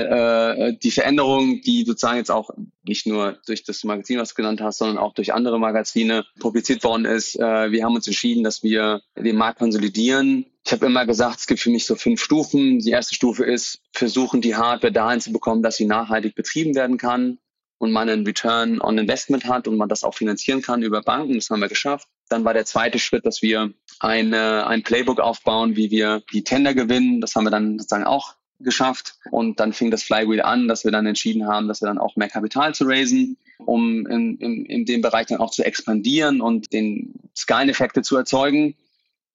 [0.57, 2.49] äh, die Veränderung, die sozusagen jetzt auch
[2.83, 6.83] nicht nur durch das Magazin, was du genannt hast, sondern auch durch andere Magazine publiziert
[6.83, 7.39] worden ist.
[7.39, 10.45] Äh, wir haben uns entschieden, dass wir den Markt konsolidieren.
[10.65, 12.79] Ich habe immer gesagt, es gibt für mich so fünf Stufen.
[12.79, 16.97] Die erste Stufe ist, versuchen die Hardware dahin zu bekommen, dass sie nachhaltig betrieben werden
[16.97, 17.37] kann
[17.77, 21.35] und man einen Return on Investment hat und man das auch finanzieren kann über Banken.
[21.35, 22.07] Das haben wir geschafft.
[22.29, 26.73] Dann war der zweite Schritt, dass wir ein, ein Playbook aufbauen, wie wir die Tender
[26.73, 27.21] gewinnen.
[27.21, 29.19] Das haben wir dann sozusagen auch geschafft.
[29.29, 32.15] Und dann fing das Flywheel an, dass wir dann entschieden haben, dass wir dann auch
[32.15, 36.73] mehr Kapital zu raisen, um in, in, in dem Bereich dann auch zu expandieren und
[36.73, 38.75] den Skaleneffekte zu erzeugen.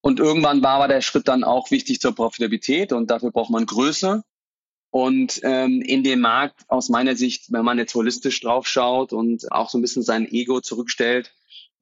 [0.02, 3.66] Und irgendwann war aber der Schritt dann auch wichtig zur Profitabilität und dafür braucht man
[3.66, 4.22] Größe.
[4.90, 9.52] Und ähm, in dem Markt aus meiner Sicht, wenn man jetzt holistisch drauf schaut und
[9.52, 11.32] auch so ein bisschen sein Ego zurückstellt,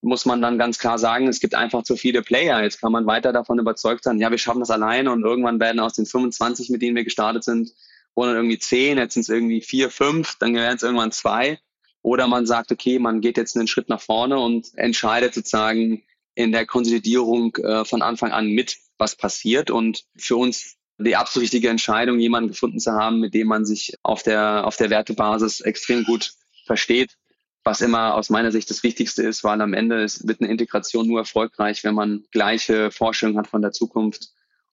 [0.01, 2.63] muss man dann ganz klar sagen, es gibt einfach zu viele Player.
[2.63, 5.81] Jetzt kann man weiter davon überzeugt sein, ja, wir schaffen das alleine und irgendwann werden
[5.81, 7.73] aus den 25, mit denen wir gestartet sind,
[8.15, 11.59] wurden irgendwie 10, jetzt sind es irgendwie 4, 5, dann werden es irgendwann zwei.
[12.03, 16.05] Oder man sagt, okay, man geht jetzt einen Schritt nach vorne und entscheidet sozusagen
[16.39, 19.71] in der Konsolidierung äh, von Anfang an mit, was passiert.
[19.71, 23.95] Und für uns die absolut richtige Entscheidung, jemanden gefunden zu haben, mit dem man sich
[24.03, 26.33] auf der, auf der Wertebasis extrem gut
[26.65, 27.17] versteht
[27.69, 31.07] was immer aus meiner Sicht das Wichtigste ist, weil am Ende ist, wird eine Integration
[31.07, 34.31] nur erfolgreich, wenn man gleiche Vorstellungen hat von der Zukunft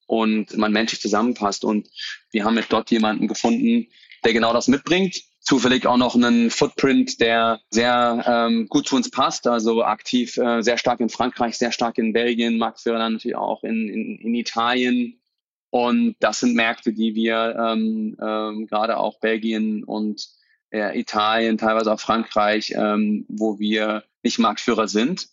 [0.07, 1.65] und man menschlich zusammenpasst.
[1.65, 1.89] Und
[2.31, 3.87] wir haben jetzt dort jemanden gefunden,
[4.23, 5.23] der genau das mitbringt.
[5.45, 10.63] Zufällig auch noch einen Footprint, der sehr ähm, gut zu uns passt, also aktiv äh,
[10.63, 14.33] sehr stark in Frankreich, sehr stark in Belgien, Marktführer dann natürlich auch in, in, in
[14.33, 15.21] Italien.
[15.69, 20.27] Und das sind Märkte, die wir ähm, ähm, gerade auch Belgien und
[20.71, 25.27] äh, Italien, teilweise auch Frankreich, ähm, wo wir nicht Marktführer sind.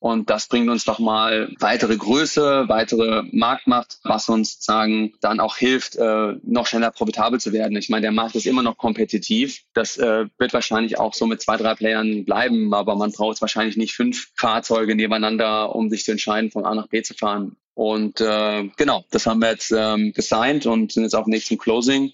[0.00, 5.56] Und das bringt uns doch mal weitere Größe, weitere Marktmacht, was uns sagen dann auch
[5.56, 7.76] hilft, äh, noch schneller profitabel zu werden.
[7.76, 9.64] Ich meine, der Markt ist immer noch kompetitiv.
[9.74, 13.76] Das äh, wird wahrscheinlich auch so mit zwei, drei Playern bleiben, aber man braucht wahrscheinlich
[13.76, 17.56] nicht fünf Fahrzeuge nebeneinander, um sich zu entscheiden, von A nach B zu fahren.
[17.74, 22.12] Und äh, genau, das haben wir jetzt ähm, gesigned und sind jetzt dem nächsten Closing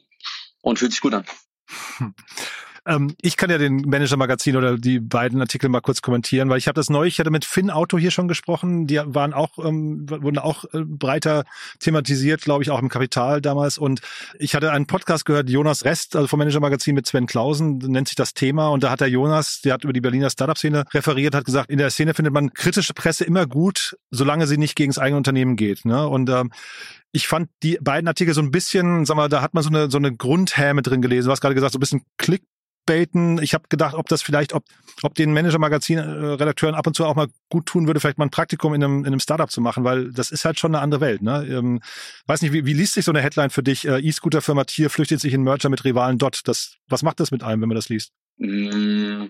[0.63, 1.25] und fühlt sich gut an.
[2.87, 6.69] Ähm, ich kann ja den Manager-Magazin oder die beiden Artikel mal kurz kommentieren, weil ich
[6.69, 10.07] habe das neu, ich hatte mit Finn Auto hier schon gesprochen, die waren auch, ähm,
[10.09, 11.45] wurden auch äh, breiter
[11.81, 13.79] thematisiert, glaube ich, auch im Kapital damals.
[13.79, 14.01] Und
[14.39, 18.17] ich hatte einen Podcast gehört, Jonas Rest, also vom Manager-Magazin mit Sven Klausen, nennt sich
[18.17, 18.69] das Thema.
[18.69, 21.79] Und da hat der Jonas, der hat über die Berliner Startup-Szene referiert, hat gesagt, in
[21.79, 25.57] der Szene findet man kritische Presse immer gut, solange sie nicht gegen das eigene Unternehmen
[25.57, 25.85] geht.
[25.85, 26.07] Ne?
[26.07, 26.53] Und ähm,
[27.13, 29.89] ich fand die beiden Artikel so ein bisschen, sag mal, da hat man so eine,
[29.91, 31.29] so eine Grundhäme drin gelesen.
[31.29, 32.43] Du hast gerade gesagt, so ein bisschen Klick
[32.87, 33.43] baiten.
[33.43, 34.65] Ich habe gedacht, ob das vielleicht, ob,
[35.03, 38.75] ob den Manager-Magazin-Redakteuren ab und zu auch mal gut tun würde, vielleicht mal ein Praktikum
[38.75, 41.23] in einem, in einem Startup zu machen, weil das ist halt schon eine andere Welt.
[41.23, 41.47] Ne?
[41.49, 41.81] Ähm,
[42.27, 43.87] weiß nicht, wie, wie liest sich so eine Headline für dich?
[43.87, 46.43] Äh, E-Scooter-Firma Tier flüchtet sich in Merger mit Rivalen Dot.
[46.45, 48.13] Das, was macht das mit einem, wenn man das liest?
[48.39, 49.27] Mm,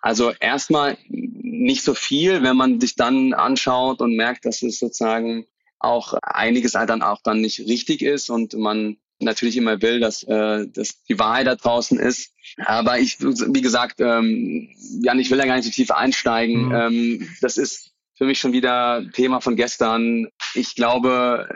[0.00, 5.46] also erstmal nicht so viel, wenn man sich dann anschaut und merkt, dass es sozusagen
[5.78, 10.22] auch einiges halt dann auch dann nicht richtig ist und man natürlich immer will, dass,
[10.24, 12.32] äh, dass die Wahrheit da draußen ist.
[12.64, 14.68] Aber ich, wie gesagt, ähm,
[15.02, 16.66] Jan, ich will da gar nicht so tief einsteigen.
[16.66, 16.74] Mhm.
[16.74, 20.28] Ähm, das ist für mich schon wieder Thema von gestern.
[20.54, 21.48] Ich glaube,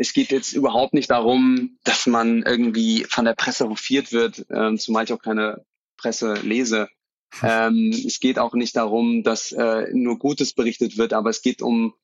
[0.00, 4.78] es geht jetzt überhaupt nicht darum, dass man irgendwie von der Presse hofiert wird, ähm,
[4.78, 5.64] zumal ich auch keine
[5.96, 6.88] Presse lese.
[7.44, 11.62] Ähm, es geht auch nicht darum, dass äh, nur Gutes berichtet wird, aber es geht
[11.62, 11.94] um,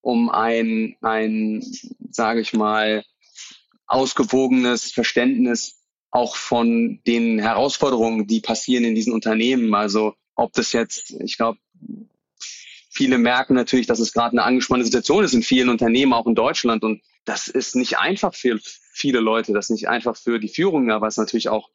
[0.00, 1.60] um ein, ein,
[2.08, 3.02] sage ich mal,
[3.86, 9.74] ausgewogenes Verständnis auch von den Herausforderungen, die passieren in diesen Unternehmen.
[9.74, 11.58] Also ob das jetzt, ich glaube,
[12.90, 16.34] viele merken natürlich, dass es gerade eine angespannte Situation ist in vielen Unternehmen, auch in
[16.34, 16.84] Deutschland.
[16.84, 18.58] Und das ist nicht einfach für
[18.92, 21.68] viele Leute, das ist nicht einfach für die Führung, aber es ist natürlich auch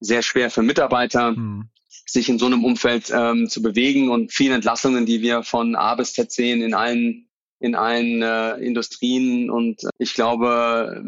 [0.00, 1.68] sehr schwer für Mitarbeiter, hm.
[2.06, 5.94] sich in so einem Umfeld ähm, zu bewegen und viele Entlassungen, die wir von A
[5.94, 7.22] bis Z sehen in allen
[7.58, 11.02] in allen äh, Industrien und ich glaube,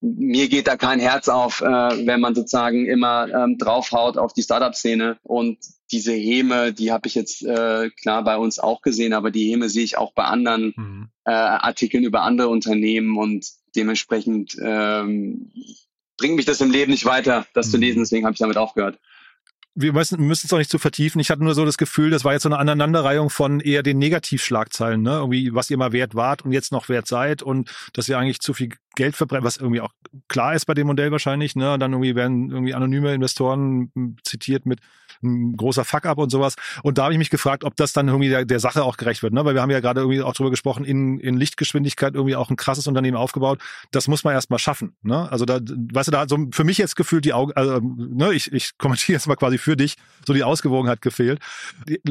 [0.00, 4.42] mir geht da kein Herz auf, äh, wenn man sozusagen immer ähm, draufhaut auf die
[4.42, 5.18] Startup-Szene.
[5.22, 5.58] Und
[5.90, 9.68] diese Häme, die habe ich jetzt äh, klar bei uns auch gesehen, aber die Häme
[9.68, 11.08] sehe ich auch bei anderen mhm.
[11.24, 15.52] äh, Artikeln über andere Unternehmen und dementsprechend ähm,
[16.16, 17.70] bringt mich das im Leben nicht weiter, das mhm.
[17.70, 18.00] zu lesen.
[18.00, 18.98] Deswegen habe ich damit aufgehört
[19.80, 21.20] wir müssen, es auch nicht zu vertiefen.
[21.20, 23.98] Ich hatte nur so das Gefühl, das war jetzt so eine Aneinanderreihung von eher den
[23.98, 25.12] Negativschlagzeilen, ne?
[25.12, 28.40] Irgendwie, was ihr mal wert wart und jetzt noch wert seid und dass ihr eigentlich
[28.40, 29.92] zu viel Geld verbrennt, was irgendwie auch
[30.26, 31.72] klar ist bei dem Modell wahrscheinlich, ne?
[31.72, 34.80] Und dann irgendwie werden irgendwie anonyme Investoren hm, zitiert mit
[35.22, 36.56] ein großer Fuck-up und sowas.
[36.82, 39.22] Und da habe ich mich gefragt, ob das dann irgendwie der, der Sache auch gerecht
[39.22, 39.44] wird, ne?
[39.44, 42.56] Weil wir haben ja gerade irgendwie auch drüber gesprochen, in, in Lichtgeschwindigkeit irgendwie auch ein
[42.56, 43.60] krasses Unternehmen aufgebaut.
[43.92, 45.30] Das muss man erst mal schaffen, ne?
[45.30, 48.32] Also da, weißt du, da hat so für mich jetzt gefühlt die Augen, also, ne?
[48.32, 49.94] Ich, ich kommentiere jetzt mal quasi für dich,
[50.26, 51.38] so die Ausgewogenheit gefehlt.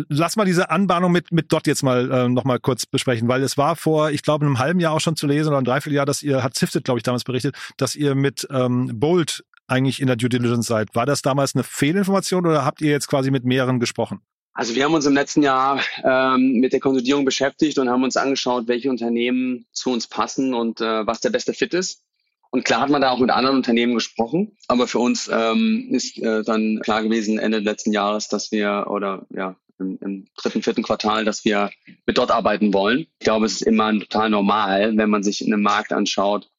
[0.07, 3.57] Lass mal diese Anbahnung mit, mit Dot jetzt mal äh, nochmal kurz besprechen, weil es
[3.57, 6.23] war vor, ich glaube, einem halben Jahr auch schon zu lesen oder ein Dreivierteljahr, dass
[6.23, 10.15] ihr, hat Sifted, glaube ich, damals berichtet, dass ihr mit ähm, Bolt eigentlich in der
[10.15, 10.95] Due Diligence seid.
[10.95, 14.21] War das damals eine Fehlinformation oder habt ihr jetzt quasi mit mehreren gesprochen?
[14.53, 18.17] Also wir haben uns im letzten Jahr ähm, mit der Konsolidierung beschäftigt und haben uns
[18.17, 22.03] angeschaut, welche Unternehmen zu uns passen und äh, was der beste Fit ist.
[22.49, 26.17] Und klar hat man da auch mit anderen Unternehmen gesprochen, aber für uns ähm, ist
[26.17, 30.81] äh, dann klar gewesen Ende letzten Jahres, dass wir oder ja im, im dritten, vierten
[30.81, 31.69] Quartal, dass wir
[32.05, 33.01] mit dort arbeiten wollen.
[33.19, 36.49] Ich glaube, es ist immer total normal, wenn man sich in einem Markt anschaut,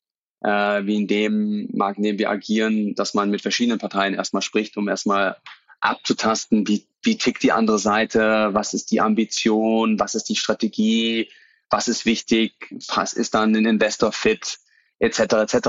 [0.40, 4.42] äh, wie in dem Markt, in dem wir agieren, dass man mit verschiedenen Parteien erstmal
[4.42, 5.37] spricht, um erstmal
[5.81, 11.31] abzutasten, wie, wie tickt die andere Seite, was ist die Ambition, was ist die Strategie,
[11.70, 12.55] was ist wichtig,
[12.94, 14.59] was ist dann ein Investor fit,
[14.98, 15.18] etc.
[15.18, 15.55] etc.
[15.55, 15.61] Ich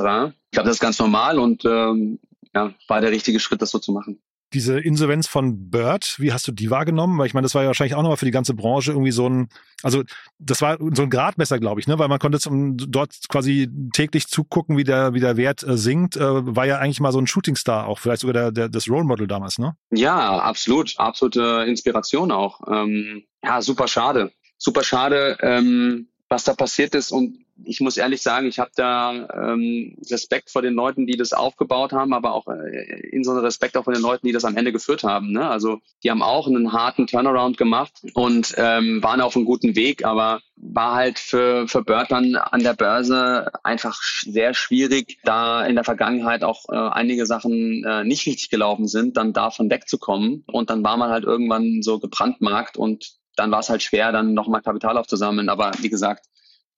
[0.51, 2.19] glaube, das ist ganz normal und ähm,
[2.53, 4.19] ja, war der richtige Schritt, das so zu machen
[4.53, 7.17] diese Insolvenz von Bird, wie hast du die wahrgenommen?
[7.17, 9.27] Weil ich meine, das war ja wahrscheinlich auch nochmal für die ganze Branche irgendwie so
[9.29, 9.49] ein,
[9.83, 10.03] also
[10.39, 11.99] das war so ein Gradmesser, glaube ich, ne?
[11.99, 16.17] Weil man konnte zum, dort quasi täglich zugucken, wie der, wie der Wert äh, sinkt.
[16.17, 19.05] Äh, war ja eigentlich mal so ein Shootingstar auch, vielleicht sogar der, der, das Role
[19.05, 19.75] Model damals, ne?
[19.91, 20.95] Ja, absolut.
[20.97, 22.62] Absolute Inspiration auch.
[22.67, 24.31] Ähm, ja, super schade.
[24.57, 29.28] Super schade, ähm, was da passiert ist und ich muss ehrlich sagen, ich habe da
[29.34, 33.84] ähm, Respekt vor den Leuten, die das aufgebaut haben, aber auch äh, insbesondere Respekt auch
[33.84, 35.32] vor den Leuten, die das am Ende geführt haben.
[35.32, 35.50] Ne?
[35.50, 40.06] Also die haben auch einen harten Turnaround gemacht und ähm, waren auf einem guten Weg,
[40.06, 45.84] aber war halt für, für dann an der Börse einfach sehr schwierig, da in der
[45.84, 50.43] Vergangenheit auch äh, einige Sachen äh, nicht richtig gelaufen sind, dann davon wegzukommen.
[50.48, 54.34] Und dann war man halt irgendwann so gebrandmarkt und dann war es halt schwer, dann
[54.34, 55.50] nochmal Kapital aufzusammeln.
[55.50, 56.26] Aber wie gesagt,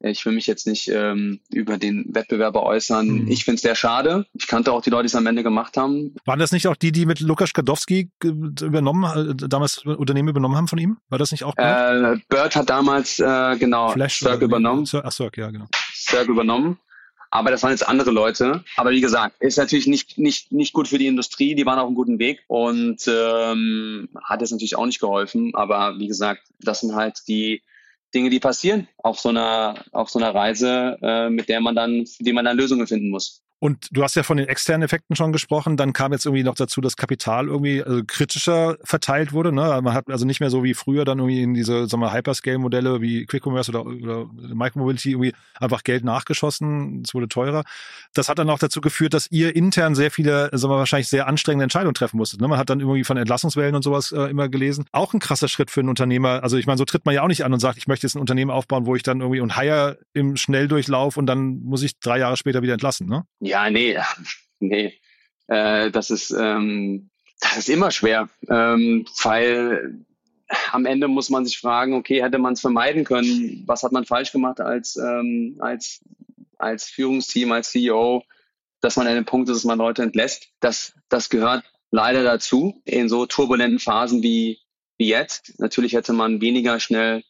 [0.03, 3.07] ich will mich jetzt nicht ähm, über den Wettbewerber äußern.
[3.07, 3.27] Hm.
[3.27, 4.25] Ich finde es sehr schade.
[4.33, 6.15] Ich kannte auch die Leute, die es am Ende gemacht haben.
[6.25, 10.67] Waren das nicht auch die, die mit Lukas Kadowski übernommen, äh, damals Unternehmen übernommen haben
[10.67, 10.97] von ihm?
[11.09, 12.17] War das nicht auch Bird?
[12.17, 14.85] Äh, Bird hat damals äh, genau Flash Cirque übernommen.
[14.91, 15.67] Ach Cirque, ja genau.
[15.93, 16.77] Cirque übernommen.
[17.33, 18.63] Aber das waren jetzt andere Leute.
[18.75, 21.55] Aber wie gesagt, ist natürlich nicht, nicht, nicht gut für die Industrie.
[21.55, 25.55] Die waren auf einem guten Weg und ähm, hat es natürlich auch nicht geholfen.
[25.55, 27.63] Aber wie gesagt, das sind halt die
[28.13, 32.05] Dinge, die passieren auf so einer, auf so einer Reise, äh, mit der man dann,
[32.19, 33.43] die man dann Lösungen finden muss.
[33.63, 35.77] Und du hast ja von den externen Effekten schon gesprochen.
[35.77, 39.51] Dann kam jetzt irgendwie noch dazu, dass Kapital irgendwie also kritischer verteilt wurde.
[39.51, 39.79] Ne?
[39.83, 43.01] Man hat also nicht mehr so wie früher dann irgendwie in diese sagen wir, Hyperscale-Modelle
[43.01, 47.03] wie Quick Commerce oder, oder Micromobility irgendwie einfach Geld nachgeschossen.
[47.05, 47.63] Es wurde teurer.
[48.15, 51.27] Das hat dann auch dazu geführt, dass ihr intern sehr viele, sagen wir, wahrscheinlich sehr
[51.27, 52.41] anstrengende Entscheidungen treffen musstet.
[52.41, 52.47] Ne?
[52.47, 54.85] Man hat dann irgendwie von Entlassungswellen und sowas äh, immer gelesen.
[54.91, 56.41] Auch ein krasser Schritt für einen Unternehmer.
[56.41, 58.15] Also ich meine, so tritt man ja auch nicht an und sagt, ich möchte jetzt
[58.15, 61.99] ein Unternehmen aufbauen, wo ich dann irgendwie und hire im Schnelldurchlauf und dann muss ich
[61.99, 63.07] drei Jahre später wieder entlassen.
[63.07, 63.23] Ne?
[63.69, 63.99] Nee,
[64.59, 64.93] nee.
[65.47, 67.09] Äh, das ist ähm,
[67.39, 70.05] das ist immer schwer, ähm, weil
[70.71, 73.63] am Ende muss man sich fragen, okay, hätte man es vermeiden können?
[73.65, 76.03] Was hat man falsch gemacht als ähm, als
[76.57, 78.23] als Führungsteam, als CEO,
[78.81, 80.49] dass man an dem Punkt ist, dass man Leute entlässt?
[80.59, 84.59] Das das gehört leider dazu in so turbulenten Phasen wie
[84.97, 85.59] wie jetzt.
[85.59, 87.23] Natürlich hätte man weniger schnell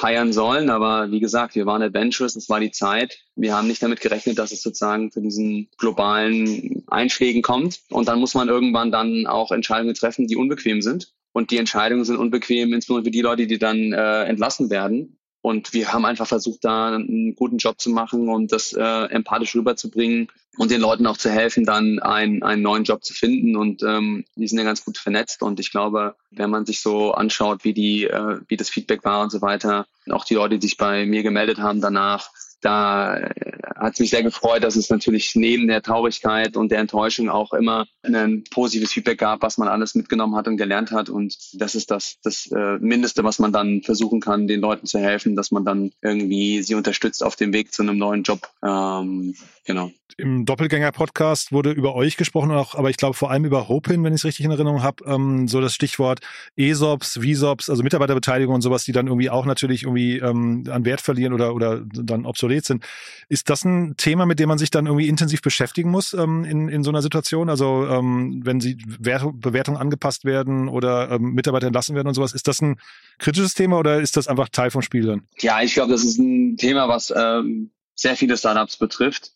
[0.00, 0.70] heiern sollen.
[0.70, 3.18] Aber wie gesagt, wir waren adventurous, es war die Zeit.
[3.34, 7.80] Wir haben nicht damit gerechnet, dass es sozusagen zu diesen globalen Einschlägen kommt.
[7.90, 11.12] Und dann muss man irgendwann dann auch Entscheidungen treffen, die unbequem sind.
[11.32, 15.18] Und die Entscheidungen sind unbequem, insbesondere für die Leute, die dann äh, entlassen werden.
[15.40, 19.56] Und wir haben einfach versucht, da einen guten Job zu machen und das äh, empathisch
[19.56, 20.28] rüberzubringen
[20.58, 23.56] und den Leuten auch zu helfen, dann einen, einen neuen Job zu finden.
[23.56, 25.42] Und ähm, die sind ja ganz gut vernetzt.
[25.42, 29.22] Und ich glaube, wenn man sich so anschaut, wie die, äh, wie das Feedback war
[29.22, 32.30] und so weiter, auch die Leute, die sich bei mir gemeldet haben danach,
[32.62, 33.30] da äh,
[33.76, 37.52] hat es mich sehr gefreut, dass es natürlich neben der Traurigkeit und der Enttäuschung auch
[37.52, 41.10] immer ein positives Feedback gab, was man alles mitgenommen hat und gelernt hat.
[41.10, 44.98] Und das ist das, das äh, Mindeste, was man dann versuchen kann, den Leuten zu
[44.98, 48.48] helfen, dass man dann irgendwie sie unterstützt auf dem Weg zu einem neuen Job.
[48.64, 53.68] Ähm, genau im Doppelgänger-Podcast wurde über euch gesprochen, auch, aber ich glaube vor allem über
[53.68, 56.20] Hopin, wenn ich es richtig in Erinnerung habe, ähm, so das Stichwort
[56.56, 61.00] ESOPs, VSOPs, also Mitarbeiterbeteiligung und sowas, die dann irgendwie auch natürlich irgendwie ähm, an Wert
[61.00, 62.84] verlieren oder, oder dann obsolet sind.
[63.28, 66.68] Ist das ein Thema, mit dem man sich dann irgendwie intensiv beschäftigen muss ähm, in,
[66.68, 67.48] in so einer Situation?
[67.48, 72.32] Also ähm, wenn sie Wert Bewertungen angepasst werden oder ähm, Mitarbeiter entlassen werden und sowas,
[72.32, 72.78] ist das ein
[73.18, 75.28] kritisches Thema oder ist das einfach Teil vom Spiel dann?
[75.38, 79.32] Ja, ich glaube, das ist ein Thema, was ähm, sehr viele Startups betrifft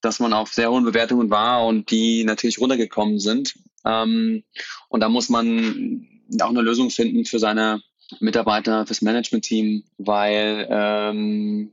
[0.00, 3.54] dass man auf sehr hohen Bewertungen war und die natürlich runtergekommen sind.
[3.84, 4.44] Ähm,
[4.88, 6.06] und da muss man
[6.40, 7.82] auch eine Lösung finden für seine
[8.18, 11.72] Mitarbeiter, fürs Management-Team, weil ähm,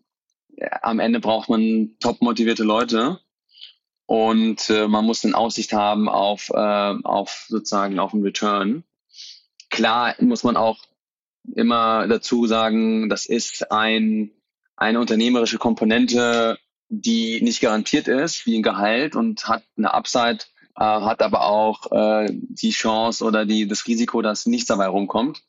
[0.81, 3.19] am Ende braucht man top motivierte Leute
[4.05, 8.83] und äh, man muss eine Aussicht haben auf, äh, auf sozusagen auf einen Return.
[9.69, 10.77] Klar muss man auch
[11.55, 14.31] immer dazu sagen, das ist ein,
[14.75, 16.57] eine unternehmerische Komponente
[16.89, 20.39] die nicht garantiert ist, wie ein Gehalt und hat eine Upside,
[20.77, 25.41] äh, hat aber auch äh, die Chance oder die, das Risiko, dass nichts dabei rumkommt.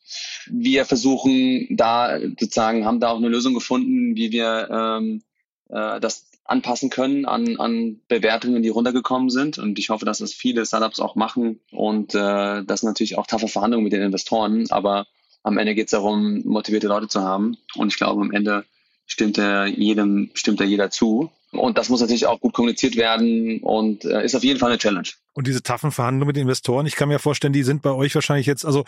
[0.47, 5.23] Wir versuchen da sozusagen, haben da auch eine Lösung gefunden, wie wir ähm,
[5.69, 9.59] äh, das anpassen können an, an Bewertungen, die runtergekommen sind.
[9.59, 13.48] Und ich hoffe, dass das viele Startups auch machen und äh, das natürlich auch taffe
[13.48, 14.65] Verhandlungen mit den Investoren.
[14.71, 15.07] Aber
[15.42, 17.59] am Ende geht es darum, motivierte Leute zu haben.
[17.75, 18.65] Und ich glaube, am Ende
[19.07, 21.31] stimmt er jedem, stimmt er jeder zu.
[21.50, 24.79] Und das muss natürlich auch gut kommuniziert werden und äh, ist auf jeden Fall eine
[24.79, 25.09] Challenge.
[25.39, 28.13] Und diese taffen Verhandlungen mit den Investoren, ich kann mir vorstellen, die sind bei euch
[28.13, 28.85] wahrscheinlich jetzt, also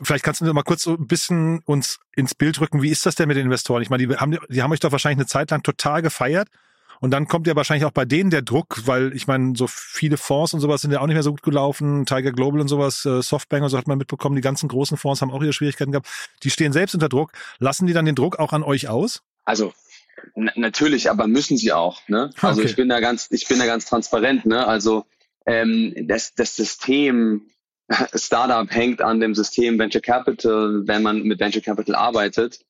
[0.00, 2.82] vielleicht kannst du mal kurz so ein bisschen uns ins Bild rücken.
[2.82, 3.82] Wie ist das denn mit den Investoren?
[3.82, 6.46] Ich meine, die haben, die haben euch doch wahrscheinlich eine Zeit lang total gefeiert.
[7.00, 10.18] Und dann kommt ja wahrscheinlich auch bei denen der Druck, weil ich meine, so viele
[10.18, 12.06] Fonds und sowas sind ja auch nicht mehr so gut gelaufen.
[12.06, 14.36] Tiger Global und sowas, äh, Softbank und so hat man mitbekommen.
[14.36, 16.06] Die ganzen großen Fonds haben auch ihre Schwierigkeiten gehabt.
[16.44, 17.32] Die stehen selbst unter Druck.
[17.58, 19.24] Lassen die dann den Druck auch an euch aus?
[19.44, 19.72] Also
[20.54, 22.06] natürlich, aber müssen sie auch.
[22.06, 22.30] Ne?
[22.40, 22.70] Also okay.
[22.70, 24.46] ich bin da ganz, ich bin da ganz transparent.
[24.46, 24.64] Ne?
[24.64, 25.06] Also
[25.46, 27.50] ähm, das, das System
[28.14, 32.60] Startup hängt an dem System Venture Capital, wenn man mit Venture Capital arbeitet.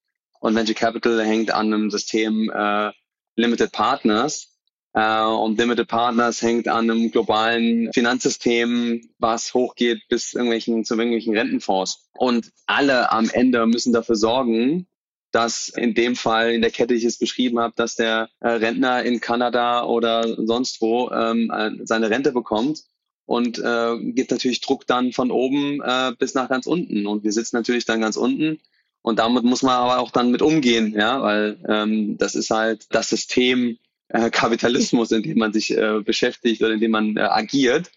[0.40, 2.90] Und Venture Capital hängt an einem System äh,
[3.36, 4.48] Limited Partners.
[4.94, 11.36] Äh, und Limited Partners hängt an einem globalen Finanzsystem, was hochgeht bis irgendwelchen, zu irgendwelchen
[11.36, 12.08] Rentenfonds.
[12.12, 14.86] Und alle am Ende müssen dafür sorgen,
[15.32, 18.48] dass in dem Fall in der Kette, die ich es beschrieben habe, dass der äh,
[18.48, 22.84] Rentner in Kanada oder sonst wo ähm, äh, seine Rente bekommt
[23.24, 27.06] und äh, gibt natürlich Druck dann von oben äh, bis nach ganz unten.
[27.06, 28.60] Und wir sitzen natürlich dann ganz unten.
[29.00, 32.86] Und damit muss man aber auch dann mit umgehen, ja, weil ähm, das ist halt
[32.90, 33.78] das System
[34.08, 37.90] äh, Kapitalismus, in dem man sich äh, beschäftigt oder in dem man äh, agiert.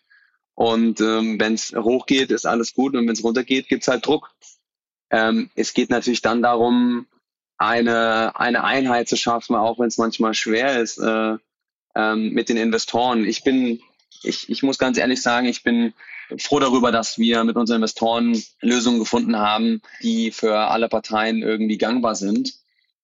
[0.56, 4.32] Und ähm, wenn es hochgeht, ist alles gut und wenn es runtergeht, gibt's halt Druck.
[5.12, 7.08] Ähm, es geht natürlich dann darum,
[7.58, 11.36] eine, eine Einheit zu schaffen, auch wenn es manchmal schwer ist äh,
[11.96, 13.26] ähm, mit den Investoren.
[13.26, 13.80] Ich bin
[14.26, 15.94] ich, ich muss ganz ehrlich sagen, ich bin
[16.40, 21.78] froh darüber, dass wir mit unseren Investoren Lösungen gefunden haben, die für alle Parteien irgendwie
[21.78, 22.54] gangbar sind.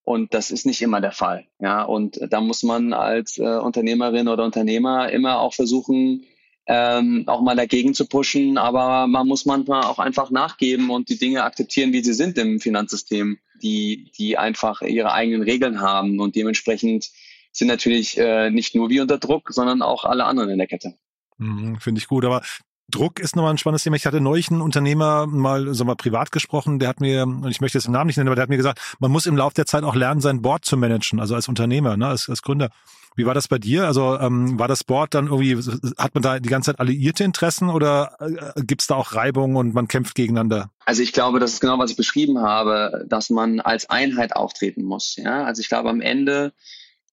[0.03, 1.45] Und das ist nicht immer der Fall.
[1.59, 6.25] Ja, und da muss man als äh, Unternehmerin oder Unternehmer immer auch versuchen,
[6.65, 8.57] ähm, auch mal dagegen zu pushen.
[8.57, 12.59] Aber man muss manchmal auch einfach nachgeben und die Dinge akzeptieren, wie sie sind im
[12.59, 17.09] Finanzsystem, die, die einfach ihre eigenen Regeln haben und dementsprechend
[17.51, 20.95] sind natürlich äh, nicht nur wir unter Druck, sondern auch alle anderen in der Kette.
[21.37, 22.43] Mhm, Finde ich gut, aber
[22.91, 23.95] Druck ist nochmal ein spannendes Thema.
[23.95, 27.61] Ich hatte neulich einen Unternehmer mal, so mal privat gesprochen, der hat mir, und ich
[27.61, 29.55] möchte jetzt den Namen nicht nennen, aber der hat mir gesagt, man muss im Laufe
[29.55, 32.69] der Zeit auch lernen, sein Board zu managen, also als Unternehmer, ne, als, als Gründer.
[33.15, 33.87] Wie war das bei dir?
[33.87, 35.57] Also ähm, war das Board dann irgendwie,
[35.97, 39.57] hat man da die ganze Zeit alliierte Interessen oder äh, gibt es da auch Reibung
[39.57, 40.71] und man kämpft gegeneinander?
[40.85, 44.83] Also ich glaube, das ist genau, was ich beschrieben habe, dass man als Einheit auftreten
[44.83, 45.17] muss.
[45.17, 45.43] Ja?
[45.43, 46.53] Also ich glaube, am Ende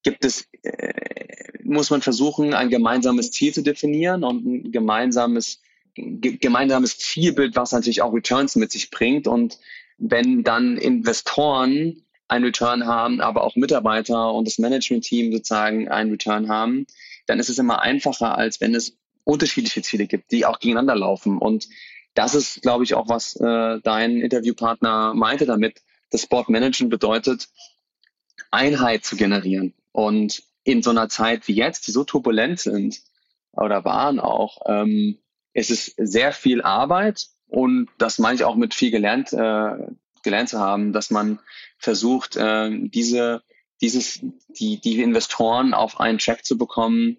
[0.03, 0.93] gibt es, äh,
[1.63, 5.59] muss man versuchen, ein gemeinsames Ziel zu definieren und ein gemeinsames,
[5.95, 9.27] gemeinsames Zielbild, was natürlich auch Returns mit sich bringt.
[9.27, 9.57] Und
[9.97, 16.47] wenn dann Investoren ein Return haben, aber auch Mitarbeiter und das Management-Team sozusagen einen Return
[16.47, 16.85] haben,
[17.25, 21.37] dann ist es immer einfacher, als wenn es unterschiedliche Ziele gibt, die auch gegeneinander laufen.
[21.37, 21.67] Und
[22.13, 25.81] das ist, glaube ich, auch, was äh, dein Interviewpartner meinte damit.
[26.11, 27.49] Das Sport Management bedeutet,
[28.51, 29.73] Einheit zu generieren.
[29.91, 32.99] Und in so einer Zeit wie jetzt, die so turbulent sind
[33.53, 35.19] oder waren auch, ähm,
[35.53, 39.87] es ist sehr viel Arbeit und das meine ich auch mit viel gelernt, äh,
[40.23, 41.39] gelernt zu haben, dass man
[41.77, 43.41] versucht, äh, diese,
[43.81, 44.19] dieses,
[44.49, 47.17] die, die Investoren auf einen Check zu bekommen.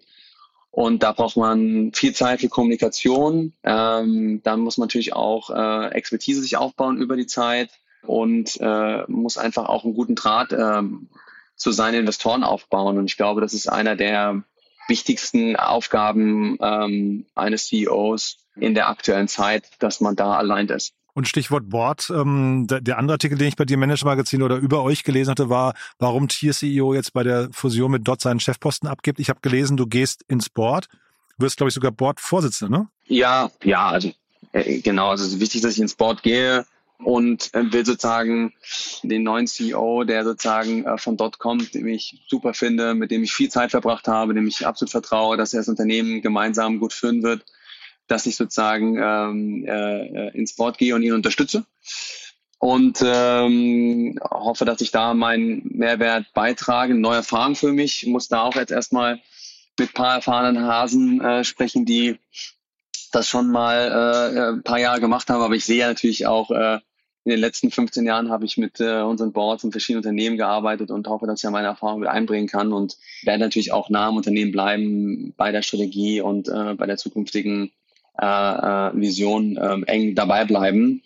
[0.69, 3.53] Und da braucht man viel Zeit für Kommunikation.
[3.63, 7.71] Ähm, dann muss man natürlich auch äh, Expertise sich aufbauen über die Zeit
[8.03, 11.09] und äh, muss einfach auch einen guten Draht ähm,
[11.55, 12.97] zu seinen Investoren aufbauen.
[12.97, 14.43] Und ich glaube, das ist einer der
[14.87, 20.93] wichtigsten Aufgaben ähm, eines CEOs in der aktuellen Zeit, dass man da allein ist.
[21.13, 24.57] Und Stichwort Board, ähm, der, der, andere Artikel, den ich bei dir Manager Magazin oder
[24.57, 28.39] über euch gelesen hatte, war, warum Tier CEO jetzt bei der Fusion mit Dot seinen
[28.39, 29.19] Chefposten abgibt.
[29.19, 30.87] Ich habe gelesen, du gehst ins Board,
[31.37, 32.87] wirst, glaube ich, sogar Board-Vorsitzender, ne?
[33.07, 34.11] Ja, ja, also
[34.53, 36.65] äh, genau, also es ist wichtig, dass ich ins Board gehe
[37.03, 38.53] und äh, will sozusagen
[39.03, 43.23] den neuen CEO, der sozusagen äh, von dort kommt, den ich super finde, mit dem
[43.23, 46.93] ich viel Zeit verbracht habe, dem ich absolut vertraue, dass er das Unternehmen gemeinsam gut
[46.93, 47.45] führen wird,
[48.07, 51.65] dass ich sozusagen ähm, äh, ins Board gehe und ihn unterstütze.
[52.59, 58.03] Und ähm, hoffe, dass ich da meinen Mehrwert beitrage, neue Erfahrung für mich.
[58.03, 59.19] Ich muss da auch jetzt erstmal
[59.79, 62.19] mit ein paar erfahrenen Hasen äh, sprechen, die
[63.11, 66.79] das schon mal äh, ein paar Jahre gemacht haben, aber ich sehe natürlich auch äh,
[67.23, 70.89] in den letzten 15 Jahren habe ich mit äh, unseren Boards und verschiedenen Unternehmen gearbeitet
[70.89, 74.17] und hoffe, dass ich meine Erfahrung mit einbringen kann und werde natürlich auch nah am
[74.17, 77.71] Unternehmen bleiben bei der Strategie und äh, bei der zukünftigen
[78.19, 81.03] äh, äh, Vision äh, eng dabei bleiben.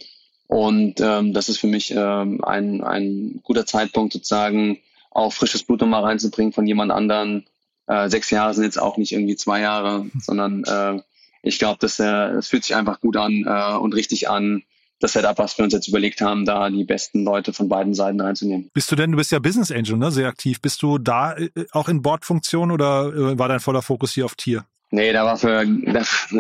[0.48, 4.80] Und ähm, das ist für mich ähm, ein, ein guter Zeitpunkt sozusagen
[5.12, 7.46] auch frisches Blut nochmal reinzubringen von jemand anderen
[7.88, 11.02] äh, sechs Jahre sind jetzt auch nicht irgendwie zwei Jahre, sondern äh,
[11.44, 14.64] ich glaube, das, äh, das fühlt sich einfach gut an äh, und richtig an.
[15.00, 18.22] Das Setup, was wir uns jetzt überlegt haben, da die besten Leute von beiden Seiten
[18.22, 18.70] reinzunehmen.
[18.74, 20.62] Bist du denn, du bist ja Business Angel, ne, sehr aktiv.
[20.62, 24.36] Bist du da äh, auch in Bordfunktion oder äh, war dein voller Fokus hier auf
[24.36, 24.66] Tier?
[24.92, 26.34] Nee, da war für das,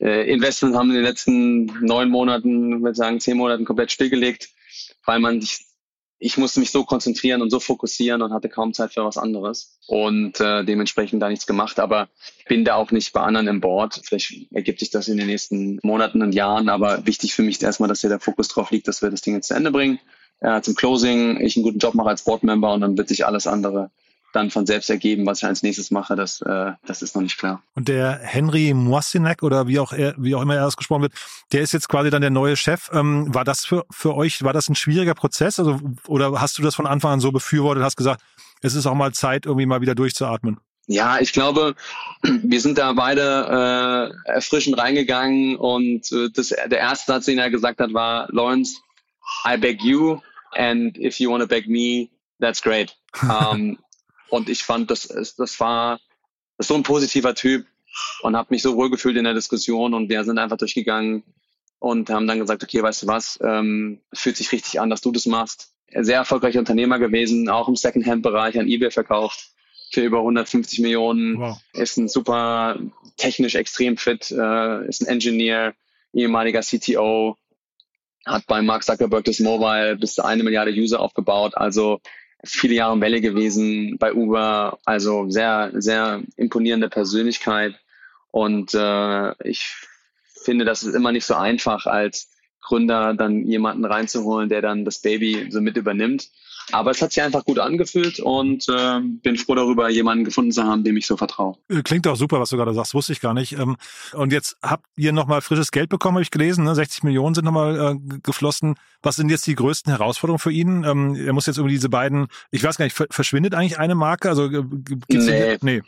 [0.00, 4.48] äh, Investment haben in den letzten neun Monaten, würde sagen zehn Monaten komplett stillgelegt,
[5.04, 5.66] weil man sich
[6.24, 9.76] ich musste mich so konzentrieren und so fokussieren und hatte kaum Zeit für was anderes
[9.88, 12.08] und äh, dementsprechend da nichts gemacht, aber
[12.46, 14.00] bin da auch nicht bei anderen im Board.
[14.04, 17.64] Vielleicht ergibt sich das in den nächsten Monaten und Jahren, aber wichtig für mich ist
[17.64, 19.98] erstmal, dass hier der Fokus drauf liegt, dass wir das Ding jetzt zu Ende bringen.
[20.38, 23.48] Äh, zum Closing, ich einen guten Job mache als Boardmember und dann wird sich alles
[23.48, 23.90] andere
[24.32, 27.38] dann von selbst ergeben, was ich als nächstes mache, das, äh, das ist noch nicht
[27.38, 27.62] klar.
[27.74, 31.12] Und der Henry Moisinek oder wie auch er, wie auch immer er ausgesprochen wird,
[31.52, 32.90] der ist jetzt quasi dann der neue Chef.
[32.92, 35.58] Ähm, war das für, für euch, war das ein schwieriger Prozess?
[35.58, 38.22] Also, oder hast du das von Anfang an so befürwortet, hast gesagt,
[38.62, 40.58] es ist auch mal Zeit, irgendwie mal wieder durchzuatmen?
[40.86, 41.74] Ja, ich glaube,
[42.22, 47.50] wir sind da beide äh, erfrischend reingegangen und äh, das, der erste Satz, den er
[47.50, 48.78] gesagt hat, war, Lawrence,
[49.46, 50.20] I beg you
[50.52, 52.10] and if you want to beg me,
[52.40, 52.94] that's great.
[53.22, 53.78] um,
[54.32, 56.00] Und ich fand, das, das war
[56.56, 57.66] das so ein positiver Typ
[58.22, 61.22] und habe mich so wohl gefühlt in der Diskussion und wir sind einfach durchgegangen
[61.78, 65.12] und haben dann gesagt, okay, weißt du was, ähm, fühlt sich richtig an, dass du
[65.12, 65.74] das machst.
[65.94, 69.50] Sehr erfolgreicher Unternehmer gewesen, auch im Secondhand-Bereich an eBay verkauft
[69.90, 71.60] für über 150 Millionen, wow.
[71.74, 72.78] ist ein super
[73.18, 75.74] technisch extrem fit, äh, ist ein Engineer,
[76.14, 77.36] ehemaliger CTO,
[78.24, 81.54] hat bei Mark Zuckerberg das Mobile bis zu eine Milliarde User aufgebaut.
[81.54, 82.00] Also
[82.44, 87.74] viele Jahre Welle gewesen bei Uber, also sehr, sehr imponierende Persönlichkeit.
[88.30, 89.74] Und äh, ich
[90.42, 92.30] finde, das ist immer nicht so einfach als
[92.60, 96.30] Gründer dann jemanden reinzuholen, der dann das Baby so mit übernimmt.
[96.70, 100.62] Aber es hat sich einfach gut angefühlt und äh, bin froh darüber, jemanden gefunden zu
[100.62, 101.56] haben, dem ich so vertraue.
[101.68, 103.52] Äh, klingt auch super, was du gerade sagst, wusste ich gar nicht.
[103.52, 103.76] Ähm,
[104.12, 106.64] und jetzt habt ihr nochmal frisches Geld bekommen, habe ich gelesen.
[106.64, 106.74] Ne?
[106.74, 108.76] 60 Millionen sind nochmal äh, geflossen.
[109.02, 110.84] Was sind jetzt die größten Herausforderungen für ihn?
[110.84, 114.28] Ähm, er muss jetzt irgendwie diese beiden, ich weiß gar nicht, verschwindet eigentlich eine Marke?
[114.28, 115.58] Also äh, gibt's nee.
[115.60, 115.82] nee.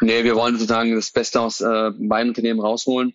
[0.00, 3.12] Nee, wir wollen sozusagen das Beste aus äh, beiden Unternehmen rausholen.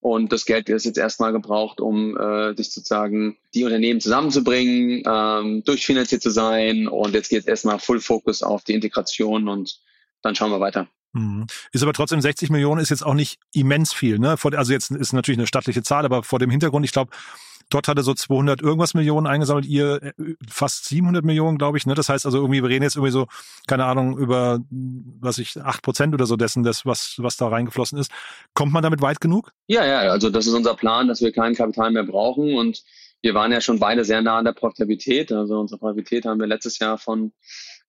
[0.00, 5.64] Und das Geld wird jetzt erstmal gebraucht, um äh, sich sozusagen die Unternehmen zusammenzubringen, ähm,
[5.64, 6.86] durchfinanziert zu sein.
[6.86, 9.80] Und jetzt geht es erstmal Full Focus auf die Integration und
[10.22, 10.86] dann schauen wir weiter.
[11.12, 11.46] Mhm.
[11.72, 14.18] Ist aber trotzdem 60 Millionen ist jetzt auch nicht immens viel.
[14.18, 14.36] Ne?
[14.40, 17.10] Also jetzt ist natürlich eine stattliche Zahl, aber vor dem Hintergrund, ich glaube,
[17.70, 20.12] Dort hatte so 200 irgendwas Millionen eingesammelt, ihr äh,
[20.48, 21.86] fast 700 Millionen, glaube ich.
[21.86, 21.94] Ne?
[21.94, 23.26] Das heißt also irgendwie, wir reden jetzt irgendwie so,
[23.66, 27.98] keine Ahnung, über, was ich, acht Prozent oder so dessen, das, was, was da reingeflossen
[27.98, 28.10] ist.
[28.54, 29.52] Kommt man damit weit genug?
[29.66, 32.82] Ja, ja, also das ist unser Plan, dass wir kein Kapital mehr brauchen und
[33.20, 35.32] wir waren ja schon beide sehr nah an der Profitabilität.
[35.32, 37.32] Also unsere Profitabilität haben wir letztes Jahr von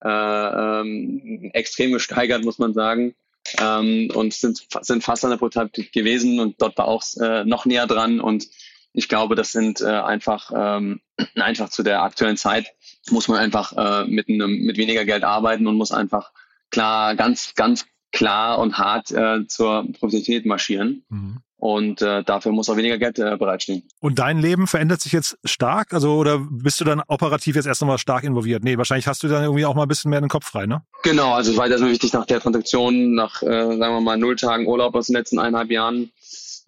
[0.03, 3.15] äh, ähm, extrem gesteigert, muss man sagen.
[3.59, 7.65] Ähm, und sind, sind fast an der Profitabilität gewesen und dort war auch äh, noch
[7.65, 8.47] näher dran und
[8.93, 11.01] ich glaube, das sind äh, einfach, ähm,
[11.35, 12.67] einfach zu der aktuellen Zeit
[13.11, 16.31] muss man einfach äh, mit, einem, mit weniger Geld arbeiten und muss einfach
[16.69, 21.03] klar, ganz, ganz klar und hart äh, zur Profitabilität marschieren.
[21.09, 21.37] Mhm.
[21.57, 23.83] Und äh, dafür muss auch weniger Geld äh, bereitstehen.
[23.99, 25.93] Und dein Leben verändert sich jetzt stark?
[25.93, 28.63] Also oder bist du dann operativ jetzt erst einmal stark involviert?
[28.63, 30.83] Nee, wahrscheinlich hast du dann irgendwie auch mal ein bisschen mehr den Kopf frei, ne?
[31.03, 34.37] Genau, also es war erstmal wichtig nach der Transaktion, nach, äh, sagen wir mal, null
[34.37, 36.11] Tagen Urlaub aus den letzten eineinhalb Jahren,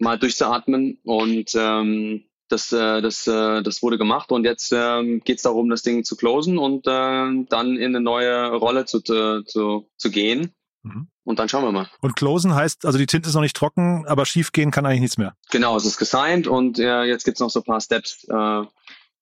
[0.02, 5.38] mal durchzuatmen und ähm, das, äh, das, äh, das wurde gemacht und jetzt äh, geht
[5.38, 9.88] es darum, das Ding zu closen und äh, dann in eine neue Rolle zu, zu,
[9.96, 10.52] zu gehen.
[10.82, 11.08] Mhm.
[11.24, 11.88] Und dann schauen wir mal.
[12.00, 15.00] Und closen heißt, also die Tinte ist noch nicht trocken, aber schief gehen kann eigentlich
[15.00, 15.34] nichts mehr.
[15.50, 18.62] Genau, es ist gesigned und äh, jetzt gibt's noch so ein paar Steps, äh,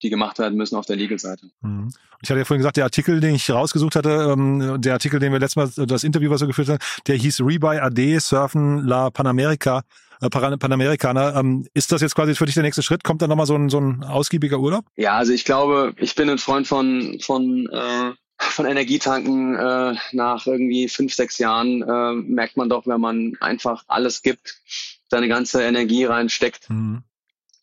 [0.03, 1.51] die gemacht werden müssen auf der Legal-Seite.
[1.61, 1.93] Mhm.
[2.23, 5.33] Ich hatte ja vorhin gesagt, der Artikel, den ich rausgesucht hatte, ähm, der Artikel, den
[5.33, 9.11] wir letztes Mal, das Interview, was wir geführt haben, der hieß Rebuy AD Surfen La
[9.11, 9.83] Panamerica
[10.21, 11.37] äh, Panamerikaner.
[11.37, 13.05] Ähm, ist das jetzt quasi für dich der nächste Schritt?
[13.05, 14.85] Kommt da nochmal so ein, so ein ausgiebiger Urlaub?
[14.97, 19.57] Ja, also ich glaube, ich bin ein Freund von, von, äh, von Energietanken.
[19.57, 24.61] Äh, nach irgendwie fünf, sechs Jahren äh, merkt man doch, wenn man einfach alles gibt,
[25.09, 27.03] seine ganze Energie reinsteckt mhm.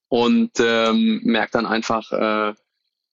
[0.09, 2.53] und ähm, merkt dann einfach, äh,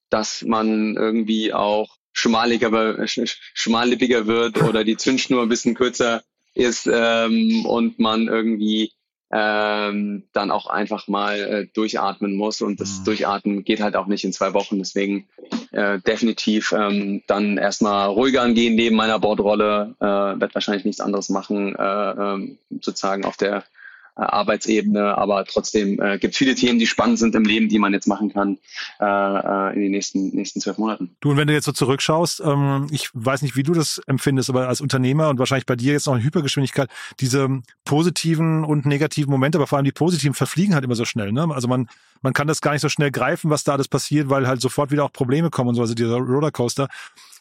[0.09, 6.23] dass man irgendwie auch schmaliger, schmallippiger wird oder die Zündschnur ein bisschen kürzer
[6.53, 8.93] ist ähm, und man irgendwie
[9.31, 12.61] ähm, dann auch einfach mal äh, durchatmen muss.
[12.61, 13.03] Und das mhm.
[13.05, 14.77] Durchatmen geht halt auch nicht in zwei Wochen.
[14.77, 15.27] Deswegen
[15.71, 19.95] äh, definitiv ähm, dann erstmal ruhiger angehen neben meiner Bordrolle.
[19.99, 23.63] Äh, wird wahrscheinlich nichts anderes machen, äh, ähm, sozusagen auf der
[24.15, 28.07] Arbeitsebene, aber trotzdem äh, gibt viele Themen, die spannend sind im Leben, die man jetzt
[28.07, 28.57] machen kann
[28.99, 31.15] äh, äh, in den nächsten nächsten zwölf Monaten.
[31.19, 34.49] Du und wenn du jetzt so zurückschaust, ähm, ich weiß nicht, wie du das empfindest,
[34.49, 36.89] aber als Unternehmer und wahrscheinlich bei dir jetzt noch in Hypergeschwindigkeit,
[37.19, 41.31] diese positiven und negativen Momente, aber vor allem die positiven verfliegen halt immer so schnell.
[41.31, 41.47] Ne?
[41.51, 41.87] Also man
[42.21, 44.91] man kann das gar nicht so schnell greifen, was da alles passiert, weil halt sofort
[44.91, 46.87] wieder auch Probleme kommen und so, also dieser Rollercoaster.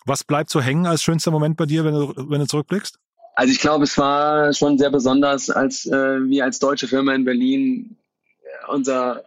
[0.05, 2.99] Was bleibt so hängen als schönster Moment bei dir, wenn du, wenn du zurückblickst?
[3.35, 7.25] Also ich glaube, es war schon sehr besonders, als äh, wir als deutsche Firma in
[7.25, 7.97] Berlin
[8.43, 9.25] äh, unser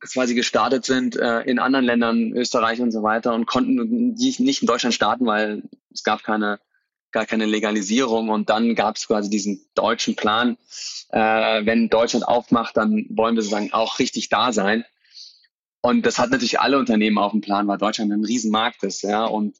[0.00, 4.66] quasi gestartet sind äh, in anderen Ländern, Österreich und so weiter und konnten nicht in
[4.66, 6.58] Deutschland starten, weil es gab keine
[7.12, 10.58] gar keine Legalisierung und dann gab es quasi diesen deutschen Plan,
[11.08, 14.84] äh, wenn Deutschland aufmacht, dann wollen wir sozusagen auch richtig da sein.
[15.80, 19.24] Und das hat natürlich alle Unternehmen auf dem Plan, weil Deutschland ein Riesenmarkt ist, ja.
[19.24, 19.56] Und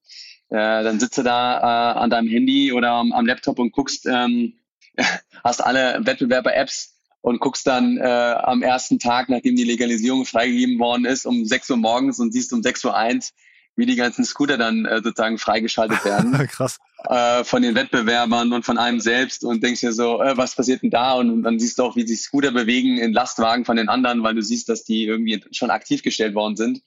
[0.50, 4.06] äh, dann sitzt du da äh, an deinem Handy oder am, am Laptop und guckst,
[4.06, 4.54] ähm,
[5.44, 11.04] hast alle Wettbewerber-Apps und guckst dann äh, am ersten Tag, nachdem die Legalisierung freigegeben worden
[11.04, 13.32] ist, um 6 Uhr morgens und siehst um 6 Uhr eins,
[13.74, 16.32] wie die ganzen Scooter dann äh, sozusagen freigeschaltet werden.
[16.48, 16.78] Krass.
[17.08, 20.82] Äh, von den Wettbewerbern und von einem selbst und denkst dir so, äh, was passiert
[20.82, 21.14] denn da?
[21.14, 24.22] Und, und dann siehst du auch, wie sich Scooter bewegen in Lastwagen von den anderen,
[24.22, 26.82] weil du siehst, dass die irgendwie schon aktiv gestellt worden sind.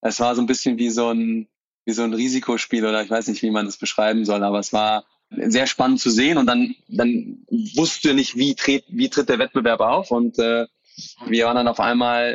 [0.00, 1.48] Es war so ein bisschen wie so ein
[1.88, 4.74] wie so ein Risikospiel oder ich weiß nicht, wie man das beschreiben soll, aber es
[4.74, 7.38] war sehr spannend zu sehen und dann, dann
[7.74, 10.66] wusste nicht, wie tritt, wie tritt der Wettbewerb auf und äh,
[11.26, 12.34] wir waren dann auf einmal,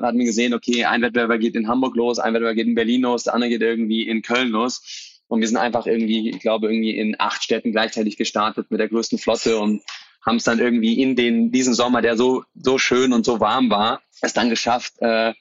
[0.00, 3.02] äh, hatten gesehen, okay, ein Wettbewerber geht in Hamburg los, ein Wettbewerber geht in Berlin
[3.02, 4.82] los, der andere geht irgendwie in Köln los.
[5.28, 8.88] Und wir sind einfach irgendwie, ich glaube, irgendwie in acht Städten gleichzeitig gestartet mit der
[8.88, 9.82] größten Flotte und
[10.24, 13.68] haben es dann irgendwie in den, diesen Sommer, der so, so schön und so warm
[13.68, 15.34] war, es dann geschafft, äh,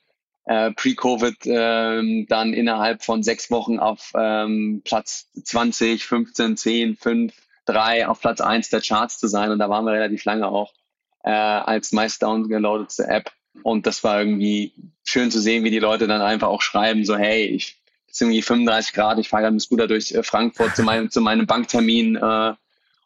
[0.48, 7.34] äh, pre-Covid ähm, dann innerhalb von sechs Wochen auf ähm, Platz 20, 15, 10, 5,
[7.66, 9.52] 3 auf Platz 1 der Charts zu sein.
[9.52, 10.74] Und da waren wir relativ lange auch
[11.24, 13.32] äh, als meist downgeloadetste App.
[13.62, 14.74] Und das war irgendwie
[15.04, 17.78] schön zu sehen, wie die Leute dann einfach auch schreiben, so hey, ich
[18.10, 21.12] ist irgendwie 35 Grad, ich fahre gerade mit dem Scooter durch äh, Frankfurt zu meinem,
[21.12, 22.54] zu meinem Banktermin äh,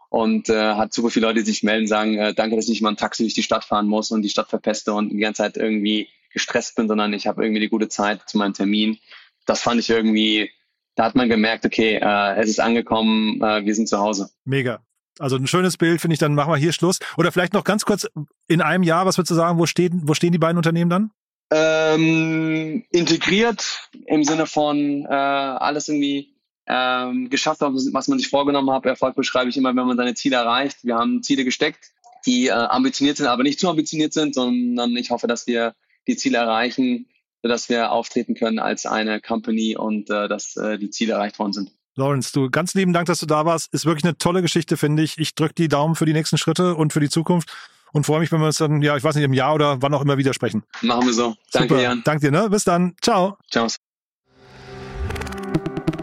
[0.10, 2.89] und äh, hat super viele Leute, die sich melden, sagen, äh, danke, dass ich mal
[2.89, 5.58] ein Taxi durch die Stadt fahren muss und die Stadt verpeste und die ganze Zeit
[5.58, 8.97] irgendwie gestresst bin, sondern ich habe irgendwie die gute Zeit zu meinem Termin.
[9.45, 10.51] Das fand ich irgendwie,
[10.95, 14.29] da hat man gemerkt, okay, äh, es ist angekommen, äh, wir sind zu Hause.
[14.45, 14.82] Mega.
[15.19, 16.99] Also ein schönes Bild, finde ich, dann machen wir hier Schluss.
[17.17, 18.07] Oder vielleicht noch ganz kurz
[18.47, 21.11] in einem Jahr, was würdest du sagen, wo stehen, wo stehen die beiden Unternehmen dann?
[21.53, 26.34] Ähm, integriert im Sinne von äh, alles irgendwie
[26.65, 28.86] ähm, geschafft was man sich vorgenommen hat.
[28.86, 30.77] Erfolg beschreibe ich immer, wenn man seine Ziele erreicht.
[30.84, 31.91] Wir haben Ziele gesteckt,
[32.25, 35.75] die äh, ambitioniert sind, aber nicht zu ambitioniert sind, sondern ich hoffe, dass wir
[36.08, 37.08] die Ziele erreichen,
[37.41, 41.54] sodass wir auftreten können als eine Company und äh, dass äh, die Ziele erreicht worden
[41.54, 41.72] sind.
[41.95, 43.74] Lawrence, du ganz lieben Dank, dass du da warst.
[43.74, 45.18] Ist wirklich eine tolle Geschichte, finde ich.
[45.18, 47.52] Ich drücke die Daumen für die nächsten Schritte und für die Zukunft
[47.91, 49.93] und freue mich, wenn wir uns dann, ja, ich weiß nicht, im Jahr oder wann
[49.93, 50.64] auch immer wieder sprechen.
[50.82, 51.36] Machen wir so.
[51.52, 51.82] Danke, Super.
[51.82, 52.02] Jan.
[52.06, 52.49] Danke dir, ne?
[52.49, 52.95] Bis dann.
[53.02, 53.38] Ciao.
[53.49, 53.68] Ciao.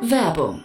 [0.03, 0.64] Werbung.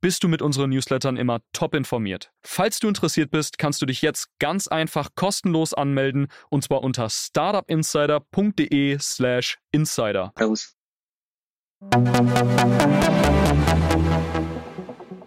[0.00, 2.32] bist du mit unseren Newslettern immer top informiert.
[2.42, 7.10] Falls du interessiert bist, kannst du dich jetzt ganz einfach kostenlos anmelden und zwar unter
[7.10, 10.32] startupinsider.de/slash insider.
[10.36, 10.74] Servus.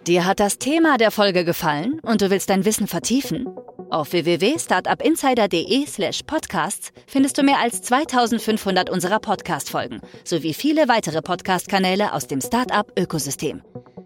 [0.06, 3.48] Dir hat das Thema der Folge gefallen und du willst dein Wissen vertiefen?
[3.88, 12.12] Auf www.startupinsider.de slash podcasts findest du mehr als 2500 unserer Podcast-Folgen sowie viele weitere Podcast-Kanäle
[12.12, 13.62] aus dem Startup-Ökosystem.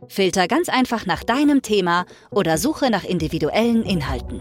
[0.07, 4.41] Filter ganz einfach nach deinem Thema oder suche nach individuellen Inhalten.